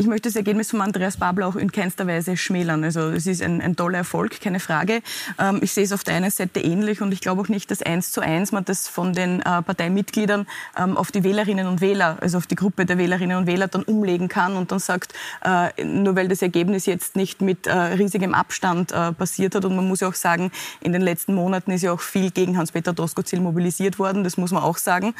ich 0.00 0.06
möchte 0.06 0.28
das 0.28 0.36
Ergebnis 0.36 0.70
von 0.70 0.80
Andreas 0.80 1.16
Babler 1.16 1.48
auch 1.48 1.56
in 1.56 1.72
keinster 1.72 2.06
Weise 2.06 2.36
schmälern. 2.36 2.84
Also 2.84 3.00
es 3.08 3.26
ist 3.26 3.42
ein, 3.42 3.60
ein 3.60 3.74
toller 3.74 3.98
Erfolg, 3.98 4.40
keine 4.40 4.60
Frage. 4.60 5.02
Ähm, 5.40 5.58
ich 5.60 5.72
sehe 5.72 5.82
es 5.82 5.92
auf 5.92 6.04
der 6.04 6.14
einen 6.14 6.30
Seite 6.30 6.60
ähnlich 6.60 7.02
und 7.02 7.10
ich 7.10 7.20
glaube 7.20 7.42
auch 7.42 7.48
nicht, 7.48 7.68
dass 7.72 7.82
eins 7.82 8.12
zu 8.12 8.20
eins 8.20 8.52
man 8.52 8.64
das 8.64 8.86
von 8.86 9.12
den 9.12 9.40
äh, 9.40 9.60
Parteimitgliedern 9.60 10.46
ähm, 10.78 10.96
auf 10.96 11.10
die 11.10 11.24
Wählerinnen 11.24 11.66
und 11.66 11.80
Wähler, 11.80 12.16
also 12.20 12.38
auf 12.38 12.46
die 12.46 12.54
Gruppe 12.54 12.86
der 12.86 12.96
Wählerinnen 12.96 13.38
und 13.38 13.48
Wähler 13.48 13.66
dann 13.66 13.82
umlegen 13.82 14.28
kann 14.28 14.56
und 14.56 14.70
dann 14.70 14.78
sagt, 14.78 15.14
äh, 15.44 15.84
nur 15.84 16.14
weil 16.14 16.28
das 16.28 16.42
Ergebnis 16.42 16.86
jetzt 16.86 17.16
nicht 17.16 17.42
mit 17.42 17.66
äh, 17.66 17.72
riesigem 17.72 18.34
Abstand 18.34 18.92
äh, 18.92 19.12
passiert 19.12 19.56
hat 19.56 19.64
und 19.64 19.74
man 19.74 19.88
muss 19.88 19.98
ja 19.98 20.08
auch 20.08 20.14
sagen, 20.14 20.52
in 20.80 20.92
den 20.92 21.02
letzten 21.02 21.34
Monaten 21.34 21.72
ist 21.72 21.82
ja 21.82 21.90
auch 21.90 22.00
viel 22.00 22.30
gegen 22.30 22.56
Hans-Peter 22.56 22.92
Doskozil 22.92 23.40
mobilisiert 23.40 23.87
worden, 23.98 24.24
das 24.24 24.36
muss 24.36 24.50
man 24.50 24.62
auch 24.62 24.76
sagen, 24.76 25.14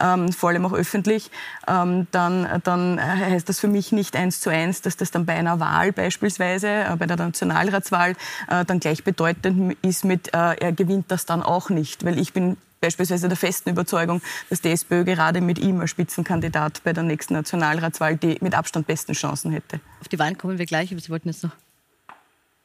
ähm, 0.00 0.32
vor 0.32 0.50
allem 0.50 0.66
auch 0.66 0.74
öffentlich, 0.74 1.30
ähm, 1.66 2.06
dann, 2.10 2.60
dann 2.64 3.00
heißt 3.00 3.48
das 3.48 3.58
für 3.58 3.68
mich 3.68 3.90
nicht 3.92 4.16
eins 4.16 4.40
zu 4.40 4.50
eins, 4.50 4.82
dass 4.82 4.96
das 4.96 5.10
dann 5.10 5.26
bei 5.26 5.34
einer 5.34 5.60
Wahl 5.60 5.92
beispielsweise, 5.92 6.68
äh, 6.68 6.96
bei 6.98 7.06
der 7.06 7.16
Nationalratswahl, 7.16 8.12
äh, 8.48 8.64
dann 8.64 8.80
gleichbedeutend 8.80 9.76
ist 9.82 10.04
mit, 10.04 10.28
äh, 10.34 10.54
er 10.60 10.72
gewinnt 10.72 11.06
das 11.08 11.26
dann 11.26 11.42
auch 11.42 11.70
nicht. 11.70 12.04
Weil 12.04 12.18
ich 12.18 12.32
bin 12.32 12.56
beispielsweise 12.82 13.28
der 13.28 13.36
festen 13.38 13.70
Überzeugung, 13.70 14.20
dass 14.50 14.60
die 14.60 14.70
SPÖ 14.70 15.04
gerade 15.04 15.40
mit 15.40 15.58
ihm 15.58 15.80
als 15.80 15.90
Spitzenkandidat 15.90 16.82
bei 16.84 16.92
der 16.92 17.04
nächsten 17.04 17.32
Nationalratswahl 17.32 18.16
die 18.16 18.36
mit 18.42 18.54
Abstand 18.54 18.86
besten 18.86 19.14
Chancen 19.14 19.52
hätte. 19.52 19.80
Auf 20.00 20.08
die 20.08 20.18
Wahlen 20.18 20.36
kommen 20.36 20.58
wir 20.58 20.66
gleich, 20.66 20.92
aber 20.92 21.00
Sie 21.00 21.08
wollten 21.08 21.28
jetzt 21.28 21.44
noch 21.44 21.52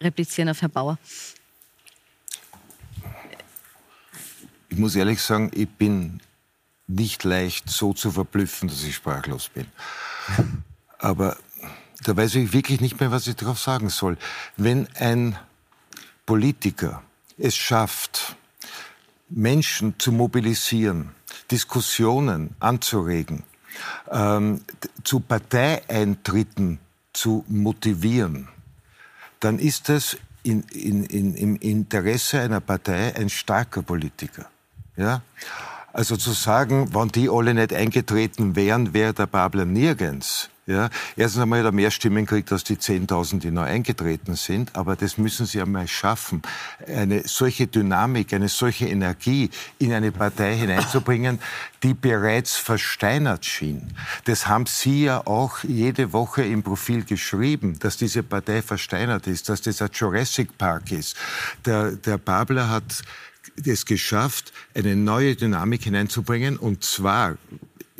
replizieren 0.01 0.49
auf 0.49 0.61
Herrn 0.61 0.71
Bauer. 0.71 0.97
Ich 4.69 4.77
muss 4.77 4.95
ehrlich 4.95 5.21
sagen, 5.21 5.51
ich 5.53 5.69
bin 5.69 6.21
nicht 6.87 7.23
leicht 7.23 7.69
so 7.69 7.93
zu 7.93 8.11
verblüffen, 8.11 8.69
dass 8.69 8.83
ich 8.83 8.95
sprachlos 8.95 9.49
bin. 9.49 9.67
Aber 10.99 11.37
da 12.03 12.15
weiß 12.15 12.35
ich 12.35 12.53
wirklich 12.53 12.81
nicht 12.81 12.99
mehr, 12.99 13.11
was 13.11 13.27
ich 13.27 13.35
darauf 13.35 13.59
sagen 13.59 13.89
soll. 13.89 14.17
Wenn 14.55 14.87
ein 14.95 15.37
Politiker 16.25 17.03
es 17.37 17.55
schafft, 17.55 18.35
Menschen 19.29 19.95
zu 19.99 20.11
mobilisieren, 20.11 21.11
Diskussionen 21.51 22.55
anzuregen, 22.59 23.43
ähm, 24.09 24.61
zu 25.03 25.19
Parteieintritten 25.19 26.79
zu 27.13 27.43
motivieren, 27.47 28.47
dann 29.39 29.59
ist 29.59 29.89
das 29.89 30.17
in, 30.43 30.63
in, 30.71 31.03
in, 31.03 31.35
im 31.35 31.55
Interesse 31.57 32.39
einer 32.39 32.61
Partei 32.61 33.15
ein 33.15 33.29
starker 33.29 33.81
Politiker. 33.83 34.49
Ja? 34.97 35.21
Also 35.93 36.17
zu 36.17 36.31
sagen, 36.31 36.93
wenn 36.93 37.07
die 37.07 37.29
alle 37.29 37.53
nicht 37.53 37.73
eingetreten 37.73 38.55
wären, 38.55 38.93
wäre 38.93 39.13
der 39.13 39.25
Babler 39.25 39.65
nirgends. 39.65 40.49
Ja, 40.67 40.89
erstens 41.15 41.43
einmal 41.43 41.59
hat 41.59 41.67
er 41.67 41.71
mehr 41.71 41.91
Stimmen 41.91 42.25
gekriegt 42.25 42.51
als 42.51 42.65
die 42.65 42.75
10.000, 42.75 43.39
die 43.39 43.51
neu 43.51 43.63
eingetreten 43.63 44.35
sind, 44.35 44.75
aber 44.75 44.97
das 44.97 45.17
müssen 45.17 45.45
sie 45.45 45.61
einmal 45.61 45.87
schaffen, 45.87 46.41
eine 46.85 47.25
solche 47.25 47.67
Dynamik, 47.67 48.33
eine 48.33 48.49
solche 48.49 48.85
Energie 48.85 49.49
in 49.79 49.93
eine 49.93 50.11
Partei 50.11 50.57
hineinzubringen, 50.57 51.39
die 51.83 51.93
bereits 51.93 52.57
versteinert 52.57 53.45
schien. 53.45 53.93
Das 54.25 54.47
haben 54.47 54.65
Sie 54.65 55.05
ja 55.05 55.25
auch 55.25 55.63
jede 55.63 56.11
Woche 56.11 56.43
im 56.43 56.63
Profil 56.63 57.05
geschrieben, 57.05 57.79
dass 57.79 57.95
diese 57.95 58.21
Partei 58.21 58.61
versteinert 58.61 59.25
ist, 59.27 59.47
dass 59.47 59.61
das 59.61 59.81
ein 59.81 59.89
Jurassic 59.93 60.57
Park 60.57 60.91
ist. 60.91 61.15
Der, 61.65 61.91
der 61.91 62.17
Babler 62.17 62.69
hat 62.69 63.03
es 63.65 63.85
geschafft, 63.85 64.53
eine 64.73 64.95
neue 64.95 65.35
Dynamik 65.35 65.83
hineinzubringen, 65.83 66.57
und 66.57 66.83
zwar 66.83 67.37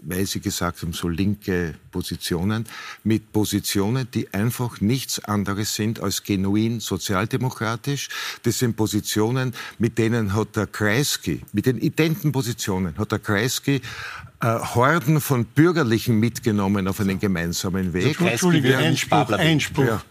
weil 0.08 0.25
Sie 0.25 0.39
gesagt 0.39 0.82
haben, 0.82 0.94
so 0.94 1.10
linke 1.10 1.74
Positionen, 1.92 2.66
mit 3.04 3.34
Positionen, 3.34 4.08
die 4.13 4.34
einfach 4.34 4.80
nichts 4.80 5.20
anderes 5.20 5.75
sind 5.75 6.00
als 6.00 6.24
genuin 6.24 6.80
sozialdemokratisch. 6.80 8.08
Das 8.44 8.60
sind 8.60 8.77
Positionen, 8.77 9.54
mit 9.80 9.98
denen 9.98 10.34
hat 10.34 10.56
der 10.56 10.68
Kreisky, 10.68 11.42
mit 11.51 11.66
den 11.66 11.77
identen 11.77 12.32
Positionen, 12.32 12.98
hat 12.98 13.12
der 13.12 13.20
Kreisky 13.20 13.82
äh, 14.39 14.48
Horden 14.48 15.20
von 15.20 15.46
Bürgerlichen 15.46 16.20
mitgenommen 16.20 16.88
auf 16.88 17.01
einen 17.01 17.20
gemeinsamen 17.20 17.92
Weg. 17.92 18.20
Entschuldige, 18.22 18.77
Einspruch, 18.77 19.30
Einspruch. 19.32 19.86
Ja. 19.86 20.01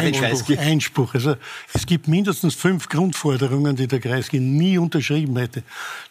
Einspruch, 0.00 0.58
Einspruch. 0.58 1.14
Also 1.14 1.36
es 1.72 1.86
gibt 1.86 2.08
mindestens 2.08 2.54
fünf 2.54 2.88
Grundforderungen, 2.88 3.76
die 3.76 3.86
der 3.86 4.00
Kreisky 4.00 4.40
nie 4.40 4.78
unterschrieben 4.78 5.36
hätte. 5.36 5.62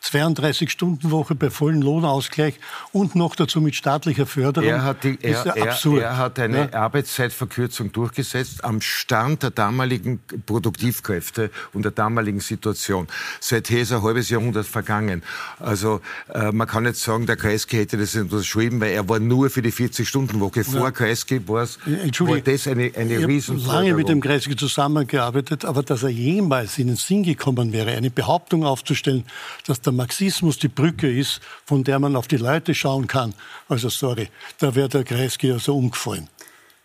32-Stunden-Woche 0.04 1.36
bei 1.36 1.50
vollem 1.50 1.82
Lohnausgleich 1.82 2.56
und 2.92 3.16
noch 3.16 3.36
dazu 3.36 3.62
mit 3.62 3.76
staatlicher 3.76 4.26
Förderung. 4.26 4.70
Er 4.70 4.84
hat, 4.84 5.04
die, 5.04 5.18
er, 5.22 5.46
ja 5.46 5.54
er, 5.54 6.02
er 6.02 6.18
hat 6.18 6.40
eine 6.40 6.70
ja. 6.72 6.74
Arbeitszeitverkürzung 6.74 7.92
durchgesetzt 7.92 8.64
am 8.64 8.82
Stand 8.82 9.44
der 9.44 9.52
damaligen 9.52 10.20
Produktivkräfte 10.46 11.52
und 11.74 11.84
der 11.84 11.92
damaligen 11.92 12.40
Situation. 12.40 13.08
Seither 13.40 13.82
ist 13.82 13.92
ein 13.92 14.02
halbes 14.02 14.30
Jahrhundert 14.30 14.66
vergangen. 14.66 15.24
Also 15.60 16.02
äh, 16.34 16.52
man 16.52 16.68
kann 16.68 16.84
nicht 16.84 16.98
sagen, 16.98 17.26
der 17.26 17.36
Kreisky 17.36 17.78
hätte 17.78 17.98
das 17.98 18.16
nicht 18.16 18.32
unterschrieben, 18.32 18.80
weil 18.82 18.92
er 18.92 19.08
war 19.08 19.20
nur 19.20 19.50
für 19.50 19.62
die 19.62 19.72
40-Stunden-Woche. 19.72 20.64
Vor 20.64 20.82
ja. 20.82 20.92
Kreisky 20.92 21.48
war 21.48 21.64
es 21.64 21.80
das 22.44 22.68
eine, 22.68 22.92
eine 22.96 23.28
riesen 23.28 23.60
lange 23.74 23.94
mit 23.94 24.10
dem 24.10 24.22
Kreisky 24.22 24.56
zusammengearbeitet, 24.56 25.66
aber 25.66 25.84
dass 25.84 26.04
er 26.04 26.10
jemals 26.10 26.78
in 26.78 26.88
den 26.88 26.96
Sinn 26.96 27.24
gekommen 27.24 27.74
wäre, 27.74 27.92
eine 27.92 28.10
Behauptung 28.10 28.66
aufzustellen, 28.66 29.26
dass 29.68 29.82
der 29.82 29.94
Marxismus 29.94 30.58
die 30.58 30.68
Brücke 30.68 31.12
ist, 31.12 31.42
von 31.66 31.84
der 31.84 32.00
man 32.00 32.16
auf 32.16 32.28
die 32.28 32.38
Leute 32.38 32.74
schauen 32.74 33.08
kann, 33.08 33.34
also 33.70 33.90
sorry, 33.90 34.30
da 34.60 34.76
wäre 34.76 34.90
der 34.90 35.04
Kreisky 35.04 35.52
also 35.52 35.76
umgefallen. 35.76 36.30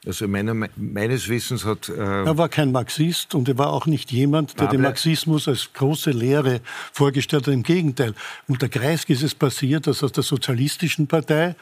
Also 0.07 0.29
meiner, 0.29 0.55
meines 0.77 1.29
Wissens 1.29 1.65
hat... 1.65 1.89
Äh 1.89 2.25
er 2.25 2.39
war 2.39 2.49
kein 2.49 2.71
Marxist 2.71 3.35
und 3.35 3.49
er 3.49 3.59
war 3.59 3.73
auch 3.73 3.87
nicht 3.87 4.13
jemand, 4.13 4.59
der 4.59 4.69
den 4.69 4.81
Marxismus 4.81 5.49
als 5.49 5.73
große 5.73 6.13
Lehre 6.13 6.61
vorgestellt 6.93 7.47
hat. 7.47 7.53
Im 7.53 7.65
Gegenteil. 7.65 8.15
Unter 8.47 8.69
Kreisky 8.69 9.13
ist 9.13 9.25
es 9.25 9.35
passiert, 9.35 9.89
dass 9.89 10.05
aus 10.05 10.13
der 10.13 10.23
Sozialistischen 10.23 11.09
Partei 11.09 11.57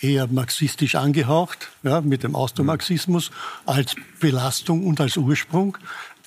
eher 0.00 0.26
marxistisch 0.28 0.94
angehaucht, 0.94 1.68
ja, 1.82 2.00
mit 2.00 2.22
dem 2.22 2.34
Austromarxismus 2.34 3.30
als 3.66 3.96
Belastung 4.18 4.86
und 4.86 5.00
als 5.00 5.16
Ursprung 5.16 5.76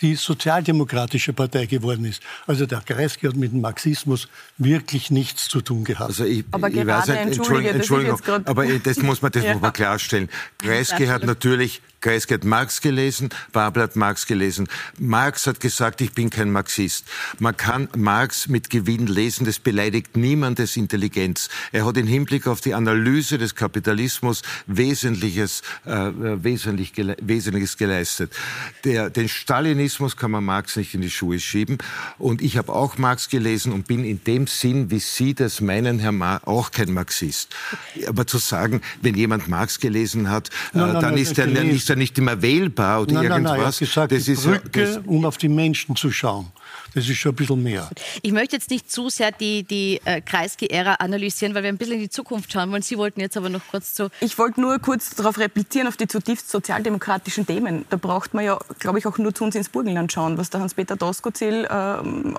die 0.03 0.15
Sozialdemokratische 0.15 1.31
Partei 1.31 1.65
geworden 1.65 2.03
ist. 2.03 2.21
Also 2.45 2.65
der 2.65 2.81
Kreisky 2.81 3.25
hat 3.25 3.37
mit 3.37 3.53
dem 3.53 3.61
Marxismus 3.61 4.27
wirklich 4.57 5.09
nichts 5.09 5.47
zu 5.47 5.61
tun 5.61 5.85
gehabt. 5.85 6.09
Also 6.09 6.25
ich, 6.25 6.43
aber 6.51 6.67
ich 6.67 6.75
gerade, 6.75 6.87
weiß 6.87 7.07
nicht, 7.07 7.37
Entschuldigung, 7.37 7.75
Entschuldigung 7.75 8.19
aber 8.45 8.65
das 8.79 8.97
muss 8.97 9.21
man, 9.21 9.31
das 9.31 9.45
muss 9.53 9.61
man 9.61 9.71
klarstellen. 9.71 10.29
Kreisky 10.57 11.05
hat 11.05 11.23
natürlich 11.23 11.81
Kreisky 12.03 12.33
hat 12.33 12.43
Marx 12.43 12.81
gelesen, 12.81 13.29
Babel 13.53 13.83
hat 13.83 13.95
Marx 13.95 14.25
gelesen. 14.27 14.67
Marx 14.99 15.47
hat 15.47 15.61
gesagt, 15.61 16.01
ich 16.01 16.11
bin 16.11 16.29
kein 16.29 16.51
Marxist. 16.51 17.05
Man 17.39 17.55
kann 17.55 17.87
Marx 17.95 18.49
mit 18.49 18.69
Gewinn 18.69 19.07
lesen, 19.07 19.45
das 19.45 19.57
beleidigt 19.57 20.17
niemandes 20.17 20.75
Intelligenz. 20.75 21.47
Er 21.71 21.85
hat 21.85 21.95
im 21.95 22.05
Hinblick 22.05 22.45
auf 22.45 22.59
die 22.59 22.73
Analyse 22.73 23.37
des 23.37 23.55
Kapitalismus 23.55 24.41
Wesentliches, 24.67 25.61
äh, 25.85 26.11
wesentlich, 26.43 26.91
Wesentliches 27.21 27.77
geleistet. 27.77 28.33
Der, 28.83 29.09
den 29.09 29.29
Stalinismus 29.29 29.92
kann 30.17 30.31
man 30.31 30.43
Marx 30.43 30.75
nicht 30.75 30.93
in 30.93 31.01
die 31.01 31.09
Schuhe 31.09 31.39
schieben. 31.39 31.77
Und 32.17 32.41
ich 32.41 32.57
habe 32.57 32.71
auch 32.73 32.97
Marx 32.97 33.29
gelesen 33.29 33.71
und 33.73 33.87
bin 33.87 34.03
in 34.03 34.23
dem 34.23 34.47
Sinn, 34.47 34.91
wie 34.91 34.99
Sie 34.99 35.33
das 35.33 35.61
meinen, 35.61 35.99
Herr 35.99 36.11
Ma, 36.11 36.39
auch 36.45 36.71
kein 36.71 36.93
Marxist. 36.93 37.55
Aber 38.07 38.27
zu 38.27 38.37
sagen, 38.37 38.81
wenn 39.01 39.15
jemand 39.15 39.47
Marx 39.47 39.79
gelesen 39.79 40.29
hat, 40.29 40.49
nein, 40.73 40.89
äh, 40.89 40.93
nein, 40.93 41.01
dann 41.01 41.17
ist, 41.17 41.37
er, 41.37 41.47
ist 41.47 41.89
er 41.89 41.95
nicht 41.95 42.17
immer 42.17 42.41
wählbar 42.41 43.01
oder 43.01 43.13
nein, 43.13 43.23
irgendwas. 43.23 43.43
Nein, 43.43 43.53
nein, 43.53 43.61
er 43.61 43.67
hat 43.67 43.79
gesagt, 43.79 44.11
das 44.11 44.23
die 44.23 44.33
Brücke, 44.35 44.81
ist, 44.81 44.95
das, 44.97 45.03
um 45.05 45.25
auf 45.25 45.37
die 45.37 45.49
Menschen 45.49 45.95
zu 45.95 46.11
schauen. 46.11 46.51
Das 46.95 47.09
ist 47.09 47.17
schon 47.17 47.31
ein 47.31 47.35
bisschen 47.35 47.63
mehr. 47.63 47.89
Ich 48.21 48.31
möchte 48.31 48.55
jetzt 48.55 48.69
nicht 48.69 48.91
zu 48.91 49.09
sehr 49.09 49.31
die, 49.31 49.63
die 49.63 49.99
äh, 50.05 50.21
Kreisky-Ära 50.21 50.95
analysieren, 50.95 51.55
weil 51.55 51.63
wir 51.63 51.69
ein 51.69 51.77
bisschen 51.77 51.95
in 51.95 52.01
die 52.01 52.09
Zukunft 52.09 52.51
schauen 52.51 52.71
wollen. 52.71 52.83
Sie 52.83 52.97
wollten 52.97 53.19
jetzt 53.19 53.35
aber 53.35 53.49
noch 53.49 53.61
kurz 53.71 53.95
zu. 53.95 54.09
Ich 54.19 54.37
wollte 54.37 54.61
nur 54.61 54.77
kurz 54.77 55.15
darauf 55.15 55.39
replizieren, 55.39 55.87
auf 55.87 55.97
die 55.97 56.07
zutiefst 56.07 56.51
sozialdemokratischen 56.51 57.47
Themen. 57.47 57.85
Da 57.89 57.97
braucht 57.97 58.35
man 58.35 58.45
ja, 58.45 58.59
glaube 58.79 58.99
ich, 58.99 59.07
auch 59.07 59.17
nur 59.17 59.33
zu 59.33 59.43
uns 59.43 59.55
ins 59.55 59.69
Burgenland 59.69 60.11
schauen, 60.11 60.37
was 60.37 60.51
der 60.51 60.61
Hans-Peter 60.61 60.95
Doskozil 60.95 61.65
äh, 61.65 61.69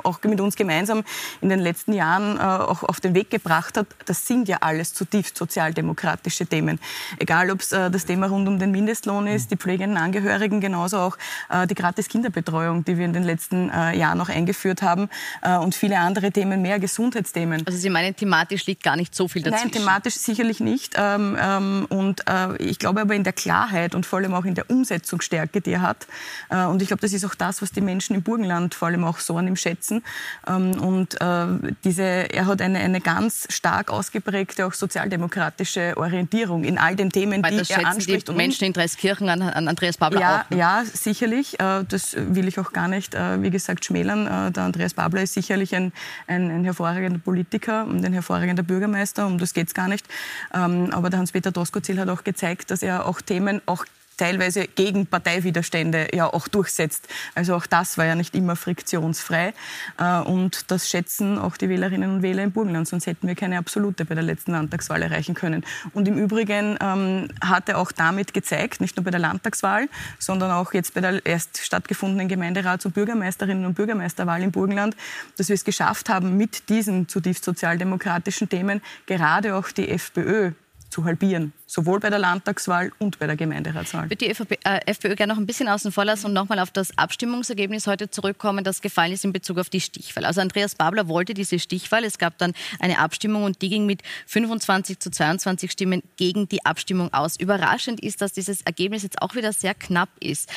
auch 0.04 0.23
mit 0.23 0.40
uns 0.40 0.54
gemeinsam 0.54 1.02
in 1.40 1.49
den 1.49 1.58
letzten 1.58 1.92
Jahren 1.92 2.37
äh, 2.37 2.40
auch 2.40 2.84
auf 2.84 3.00
den 3.00 3.14
Weg 3.14 3.30
gebracht 3.30 3.76
hat. 3.76 3.87
Das 4.06 4.26
sind 4.26 4.49
ja 4.49 4.58
alles 4.61 4.94
zutiefst 4.94 5.37
sozialdemokratische 5.37 6.46
Themen. 6.46 6.78
Egal, 7.18 7.50
ob 7.50 7.61
es 7.61 7.73
äh, 7.73 7.90
das 7.90 8.06
Thema 8.06 8.28
rund 8.28 8.46
um 8.46 8.61
den 8.61 8.70
Mindestlohn 8.70 9.26
ist, 9.26 9.50
die 9.50 9.56
pflegenden 9.56 9.99
Angehörigen, 9.99 10.61
genauso 10.61 10.99
auch 10.99 11.18
äh, 11.50 11.66
die 11.66 11.75
gratis 11.75 12.06
Kinderbetreuung, 12.08 12.84
die 12.84 12.99
wir 12.99 13.04
in 13.04 13.12
den 13.12 13.25
letzten 13.25 13.70
äh, 13.70 13.96
Jahren 13.96 14.18
noch 14.18 14.28
eingeführt 14.28 14.43
haben 14.82 15.08
äh, 15.42 15.56
und 15.56 15.74
viele 15.74 15.98
andere 15.98 16.30
Themen 16.30 16.62
mehr, 16.62 16.78
Gesundheitsthemen. 16.78 17.62
Also 17.66 17.78
Sie 17.78 17.90
meinen, 17.90 18.14
thematisch 18.16 18.66
liegt 18.66 18.82
gar 18.82 18.96
nicht 18.96 19.14
so 19.14 19.28
viel 19.28 19.42
dazwischen? 19.42 19.70
Nein, 19.70 19.72
thematisch 19.72 20.14
sicherlich 20.14 20.60
nicht. 20.60 20.94
Ähm, 20.96 21.36
ähm, 21.40 21.86
und 21.88 22.22
äh, 22.28 22.56
ich 22.58 22.78
glaube 22.78 23.00
aber 23.00 23.14
in 23.14 23.24
der 23.24 23.32
Klarheit 23.32 23.94
und 23.94 24.06
vor 24.06 24.18
allem 24.18 24.34
auch 24.34 24.44
in 24.44 24.54
der 24.54 24.70
Umsetzungsstärke, 24.70 25.60
die 25.60 25.72
er 25.72 25.82
hat. 25.82 26.06
Äh, 26.50 26.64
und 26.64 26.82
ich 26.82 26.88
glaube, 26.88 27.00
das 27.00 27.12
ist 27.12 27.24
auch 27.24 27.34
das, 27.34 27.62
was 27.62 27.72
die 27.72 27.80
Menschen 27.80 28.14
im 28.16 28.22
Burgenland 28.22 28.74
vor 28.74 28.88
allem 28.88 29.04
auch 29.04 29.18
so 29.18 29.36
an 29.36 29.46
ihm 29.46 29.56
schätzen. 29.56 30.02
Ähm, 30.46 30.80
und 30.80 31.20
äh, 31.20 31.46
diese, 31.84 32.02
er 32.02 32.46
hat 32.46 32.60
eine, 32.60 32.78
eine 32.78 33.00
ganz 33.00 33.46
stark 33.50 33.90
ausgeprägte, 33.90 34.66
auch 34.66 34.72
sozialdemokratische 34.72 35.96
Orientierung 35.96 36.64
in 36.64 36.78
all 36.78 36.96
den 36.96 37.10
Themen, 37.10 37.42
Weil 37.42 37.62
die 37.62 37.72
er 37.72 37.86
anspricht. 37.86 38.28
Die 38.28 38.32
Menschen 38.32 38.64
in 38.64 38.72
Dreiskirchen 38.72 39.28
an, 39.28 39.42
an 39.42 39.68
Andreas 39.68 39.96
Babler 39.96 40.20
ja, 40.20 40.40
auch. 40.40 40.50
Ne? 40.50 40.58
Ja, 40.58 40.82
sicherlich. 40.92 41.60
Äh, 41.60 41.84
das 41.88 42.16
will 42.16 42.48
ich 42.48 42.58
auch 42.58 42.72
gar 42.72 42.88
nicht, 42.88 43.14
äh, 43.14 43.42
wie 43.42 43.50
gesagt, 43.50 43.84
schmälern. 43.84 44.26
Äh, 44.35 44.50
der 44.50 44.64
Andreas 44.64 44.95
Babler 44.95 45.23
ist 45.23 45.35
sicherlich 45.35 45.75
ein, 45.75 45.93
ein, 46.26 46.50
ein 46.50 46.64
hervorragender 46.64 47.19
Politiker 47.19 47.87
und 47.87 48.05
ein 48.05 48.12
hervorragender 48.12 48.62
Bürgermeister, 48.62 49.26
um 49.26 49.38
das 49.38 49.55
geht 49.55 49.69
es 49.69 49.75
gar 49.75 49.88
nicht. 49.88 50.07
Ähm, 50.53 50.91
aber 50.93 51.11
der 51.11 51.19
Hans-Peter 51.19 51.53
Doskozil 51.53 51.99
hat 52.00 52.09
auch 52.09 52.25
gezeigt, 52.25 52.71
dass 52.71 52.83
er 52.83 53.07
auch 53.07 53.21
Themen 53.21 53.61
auch 53.67 53.85
teilweise 54.16 54.66
gegen 54.66 55.06
Parteiwiderstände 55.06 56.09
ja 56.12 56.33
auch 56.33 56.49
durchsetzt. 56.49 57.09
Also 57.35 57.54
auch 57.54 57.66
das 57.66 57.99
war 57.99 58.04
ja 58.04 58.14
nicht 58.14 58.35
immer 58.35 58.56
friktionsfrei. 58.56 59.54
Äh, 59.99 60.21
und 60.21 60.71
das 60.71 60.88
schätzen 60.88 61.38
auch 61.38 61.56
die 61.56 61.68
Wählerinnen 61.68 62.11
und 62.11 62.23
Wähler 62.23 62.42
im 62.42 62.52
Burgenland, 62.52 62.88
sonst 62.88 63.06
hätten 63.06 63.26
wir 63.28 63.35
keine 63.35 63.59
absolute 63.59 64.04
bei 64.04 64.14
der 64.14 64.25
letzten 64.25 64.52
Landtagswahl 64.52 65.02
erreichen 65.02 65.35
können. 65.35 65.64
Und 65.92 66.09
im 66.09 66.18
Übrigen 66.18 66.76
ähm, 66.80 67.28
hat 67.42 67.68
er 67.68 67.78
auch 67.78 67.92
damit 67.92 68.35
gezeigt, 68.35 68.80
nicht 68.80 68.97
nur 68.97 69.04
bei 69.04 69.11
der 69.11 69.21
Landtagswahl, 69.21 69.88
sondern 70.18 70.50
auch 70.50 70.73
jetzt 70.73 70.94
bei 70.94 71.00
der 71.00 71.25
erst 71.25 71.59
stattgefundenen 71.59 72.28
Gemeinderats- 72.28 72.87
und 72.87 72.94
Bürgermeisterinnen 72.94 73.66
und 73.66 73.75
Bürgermeisterwahl 73.75 74.42
im 74.42 74.50
Burgenland, 74.50 74.97
dass 75.37 75.49
wir 75.49 75.54
es 75.54 75.64
geschafft 75.64 76.09
haben, 76.09 76.37
mit 76.37 76.68
diesen 76.68 77.09
zutiefst 77.09 77.44
sozialdemokratischen 77.44 78.49
Themen 78.49 78.83
gerade 79.06 79.56
auch 79.56 79.68
die 79.68 79.88
FPÖ 79.88 80.52
zu 80.94 81.04
halbieren, 81.04 81.52
sowohl 81.66 81.98
bei 81.98 82.08
der 82.08 82.20
Landtagswahl 82.20 82.92
und 83.00 83.18
bei 83.18 83.26
der 83.26 83.34
Gemeinderatswahl. 83.34 84.04
Ich 84.04 84.10
würde 84.10 84.26
die 84.26 84.30
FPÖ, 84.30 84.54
äh, 84.62 84.80
FPÖ 84.86 85.16
gerne 85.16 85.32
noch 85.32 85.40
ein 85.40 85.46
bisschen 85.46 85.66
außen 85.66 85.90
vor 85.90 86.04
lassen 86.04 86.26
und 86.26 86.34
nochmal 86.34 86.60
auf 86.60 86.70
das 86.70 86.96
Abstimmungsergebnis 86.96 87.88
heute 87.88 88.10
zurückkommen, 88.10 88.62
das 88.62 88.80
gefallen 88.80 89.12
ist 89.12 89.24
in 89.24 89.32
Bezug 89.32 89.58
auf 89.58 89.68
die 89.68 89.80
Stichwahl. 89.80 90.24
Also 90.24 90.40
Andreas 90.40 90.76
Babler 90.76 91.08
wollte 91.08 91.34
diese 91.34 91.58
Stichwahl. 91.58 92.04
Es 92.04 92.18
gab 92.18 92.38
dann 92.38 92.52
eine 92.78 93.00
Abstimmung 93.00 93.42
und 93.42 93.60
die 93.60 93.70
ging 93.70 93.86
mit 93.86 94.02
25 94.26 95.00
zu 95.00 95.10
22 95.10 95.72
Stimmen 95.72 96.04
gegen 96.16 96.48
die 96.48 96.64
Abstimmung 96.64 97.12
aus. 97.12 97.36
Überraschend 97.40 98.00
ist, 98.00 98.20
dass 98.20 98.32
dieses 98.32 98.62
Ergebnis 98.62 99.02
jetzt 99.02 99.20
auch 99.20 99.34
wieder 99.34 99.52
sehr 99.52 99.74
knapp 99.74 100.10
ist. 100.20 100.48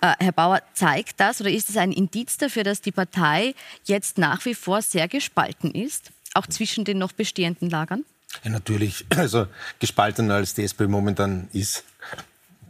Äh, 0.00 0.14
Herr 0.18 0.32
Bauer, 0.32 0.60
zeigt 0.72 1.20
das 1.20 1.40
oder 1.40 1.50
ist 1.50 1.70
es 1.70 1.76
ein 1.76 1.92
Indiz 1.92 2.36
dafür, 2.36 2.64
dass 2.64 2.80
die 2.80 2.90
Partei 2.90 3.54
jetzt 3.84 4.18
nach 4.18 4.44
wie 4.44 4.54
vor 4.54 4.82
sehr 4.82 5.06
gespalten 5.06 5.70
ist, 5.70 6.10
auch 6.34 6.48
zwischen 6.48 6.84
den 6.84 6.98
noch 6.98 7.12
bestehenden 7.12 7.70
Lagern? 7.70 8.04
Ja, 8.42 8.50
natürlich. 8.50 9.06
Also 9.16 9.46
gespaltener 9.78 10.34
als 10.34 10.54
die 10.54 10.64
SPÖ 10.64 10.88
momentan 10.88 11.48
ist 11.52 11.84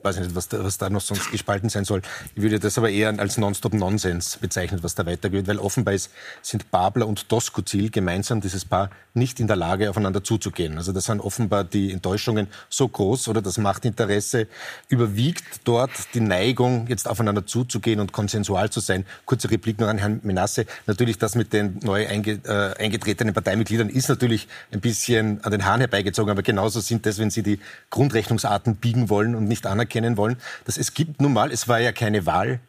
weiß 0.04 0.18
nicht, 0.18 0.34
was 0.34 0.48
da, 0.48 0.62
was 0.62 0.78
da 0.78 0.90
noch 0.90 1.00
sonst 1.00 1.30
gespalten 1.30 1.68
sein 1.68 1.84
soll. 1.84 2.02
Ich 2.34 2.42
würde 2.42 2.60
das 2.60 2.78
aber 2.78 2.90
eher 2.90 3.18
als 3.18 3.38
Nonstop-Nonsens 3.38 4.36
bezeichnen, 4.36 4.82
was 4.82 4.94
da 4.94 5.06
weitergeht, 5.06 5.46
weil 5.46 5.58
offenbar 5.58 5.94
ist, 5.94 6.10
sind 6.42 6.70
Babler 6.70 7.08
und 7.08 7.32
Doskozil 7.32 7.90
gemeinsam, 7.90 8.40
dieses 8.40 8.64
Paar, 8.64 8.90
nicht 9.14 9.40
in 9.40 9.46
der 9.46 9.56
Lage, 9.56 9.88
aufeinander 9.88 10.24
zuzugehen. 10.24 10.76
Also 10.76 10.92
da 10.92 11.00
sind 11.00 11.20
offenbar 11.20 11.64
die 11.64 11.92
Enttäuschungen 11.92 12.48
so 12.68 12.88
groß 12.88 13.28
oder 13.28 13.40
das 13.40 13.58
Machtinteresse 13.58 14.48
überwiegt 14.88 15.60
dort 15.64 15.92
die 16.14 16.20
Neigung, 16.20 16.86
jetzt 16.88 17.08
aufeinander 17.08 17.46
zuzugehen 17.46 18.00
und 18.00 18.12
konsensual 18.12 18.70
zu 18.70 18.80
sein. 18.80 19.06
Kurze 19.24 19.50
Replik 19.50 19.78
noch 19.78 19.88
an 19.88 19.98
Herrn 19.98 20.20
Menasse. 20.24 20.66
Natürlich, 20.86 21.18
das 21.18 21.36
mit 21.36 21.52
den 21.52 21.78
neu 21.82 22.06
einge, 22.08 22.40
äh, 22.44 22.82
eingetretenen 22.82 23.32
Parteimitgliedern 23.32 23.88
ist 23.88 24.08
natürlich 24.08 24.48
ein 24.72 24.80
bisschen 24.80 25.42
an 25.44 25.52
den 25.52 25.64
Haaren 25.64 25.80
herbeigezogen, 25.80 26.30
aber 26.30 26.42
genauso 26.42 26.80
sind 26.80 27.06
das, 27.06 27.18
wenn 27.18 27.30
Sie 27.30 27.42
die 27.42 27.60
Grundrechnungsarten 27.90 28.76
biegen 28.76 29.08
wollen 29.08 29.34
und 29.34 29.44
nicht 29.44 29.66
anerkennen, 29.66 29.93
erkennen 29.94 30.16
wollen, 30.16 30.37
dass 30.64 30.76
es 30.76 30.94
gibt 30.94 31.20
nun 31.20 31.33
mal, 31.33 31.52
es 31.52 31.68
war 31.68 31.78
ja 31.78 31.92
keine 31.92 32.26
Wahl, 32.26 32.61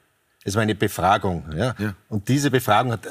es 0.43 0.55
war 0.55 0.61
eine 0.61 0.75
Befragung. 0.75 1.45
Ja? 1.55 1.75
ja. 1.79 1.95
Und 2.09 2.27
diese 2.27 2.51
Befragung 2.51 2.91
hat 2.91 3.07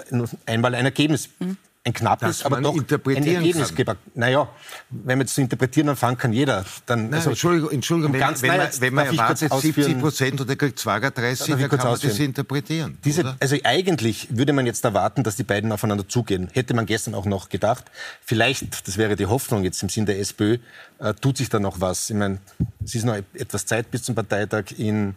einmal 0.47 0.75
ein 0.75 0.85
Ergebnis. 0.85 1.29
Mhm 1.39 1.57
ein 1.87 1.93
knappes, 1.93 2.45
aber 2.45 2.63
doch 2.63 2.75
ein 2.75 3.27
Ergebnis 3.27 3.75
gebracht. 3.75 3.99
Naja, 4.15 4.49
wenn 4.89 5.19
man 5.19 5.27
es 5.27 5.35
zu 5.35 5.43
interpretieren 5.43 5.91
anfangen 5.91 6.17
kann 6.17 6.33
jeder, 6.33 6.65
dann... 6.87 7.11
Nein, 7.11 7.15
also, 7.15 7.31
Entschuldigung, 7.31 7.71
Entschuldigung 7.71 8.13
wenn, 8.15 8.21
ganz, 8.21 8.41
wenn, 8.41 8.57
man, 8.57 8.69
wenn 8.79 8.95
man 8.95 9.07
erwartet 9.07 9.53
70 9.53 10.01
Prozent 10.01 10.41
oder 10.41 10.57
kriegt 10.57 10.79
32, 10.79 11.47
dann 11.47 11.69
kann 11.69 11.79
man 11.79 12.01
das 12.01 12.19
interpretieren. 12.19 12.99
Diese, 13.05 13.37
also 13.39 13.57
eigentlich 13.65 14.29
würde 14.31 14.55
man 14.55 14.65
jetzt 14.65 14.83
erwarten, 14.83 15.25
dass 15.25 15.37
die 15.37 15.45
beiden 15.45 15.73
aufeinander 15.73 16.09
zugehen. 16.09 16.49
Hätte 16.53 16.73
man 16.73 16.87
gestern 16.87 17.15
auch 17.15 17.27
noch 17.27 17.51
gedacht. 17.51 17.85
Vielleicht, 18.25 18.89
das 18.89 18.97
wäre 18.97 19.15
die 19.15 19.27
Hoffnung 19.27 19.63
jetzt 19.63 19.83
im 19.83 19.91
Sinn 19.91 20.07
der 20.07 20.19
SPÖ, 20.19 20.59
äh, 21.01 21.13
tut 21.13 21.37
sich 21.37 21.51
da 21.51 21.61
noch 21.61 21.83
was. 21.83 22.09
Ich 22.09 22.17
meine, 22.17 22.39
es 22.83 22.95
ist 22.95 23.05
noch 23.05 23.17
etwas 23.35 23.67
Zeit 23.67 23.91
bis 23.91 24.05
zum 24.05 24.15
Parteitag 24.15 24.65
in 24.79 25.15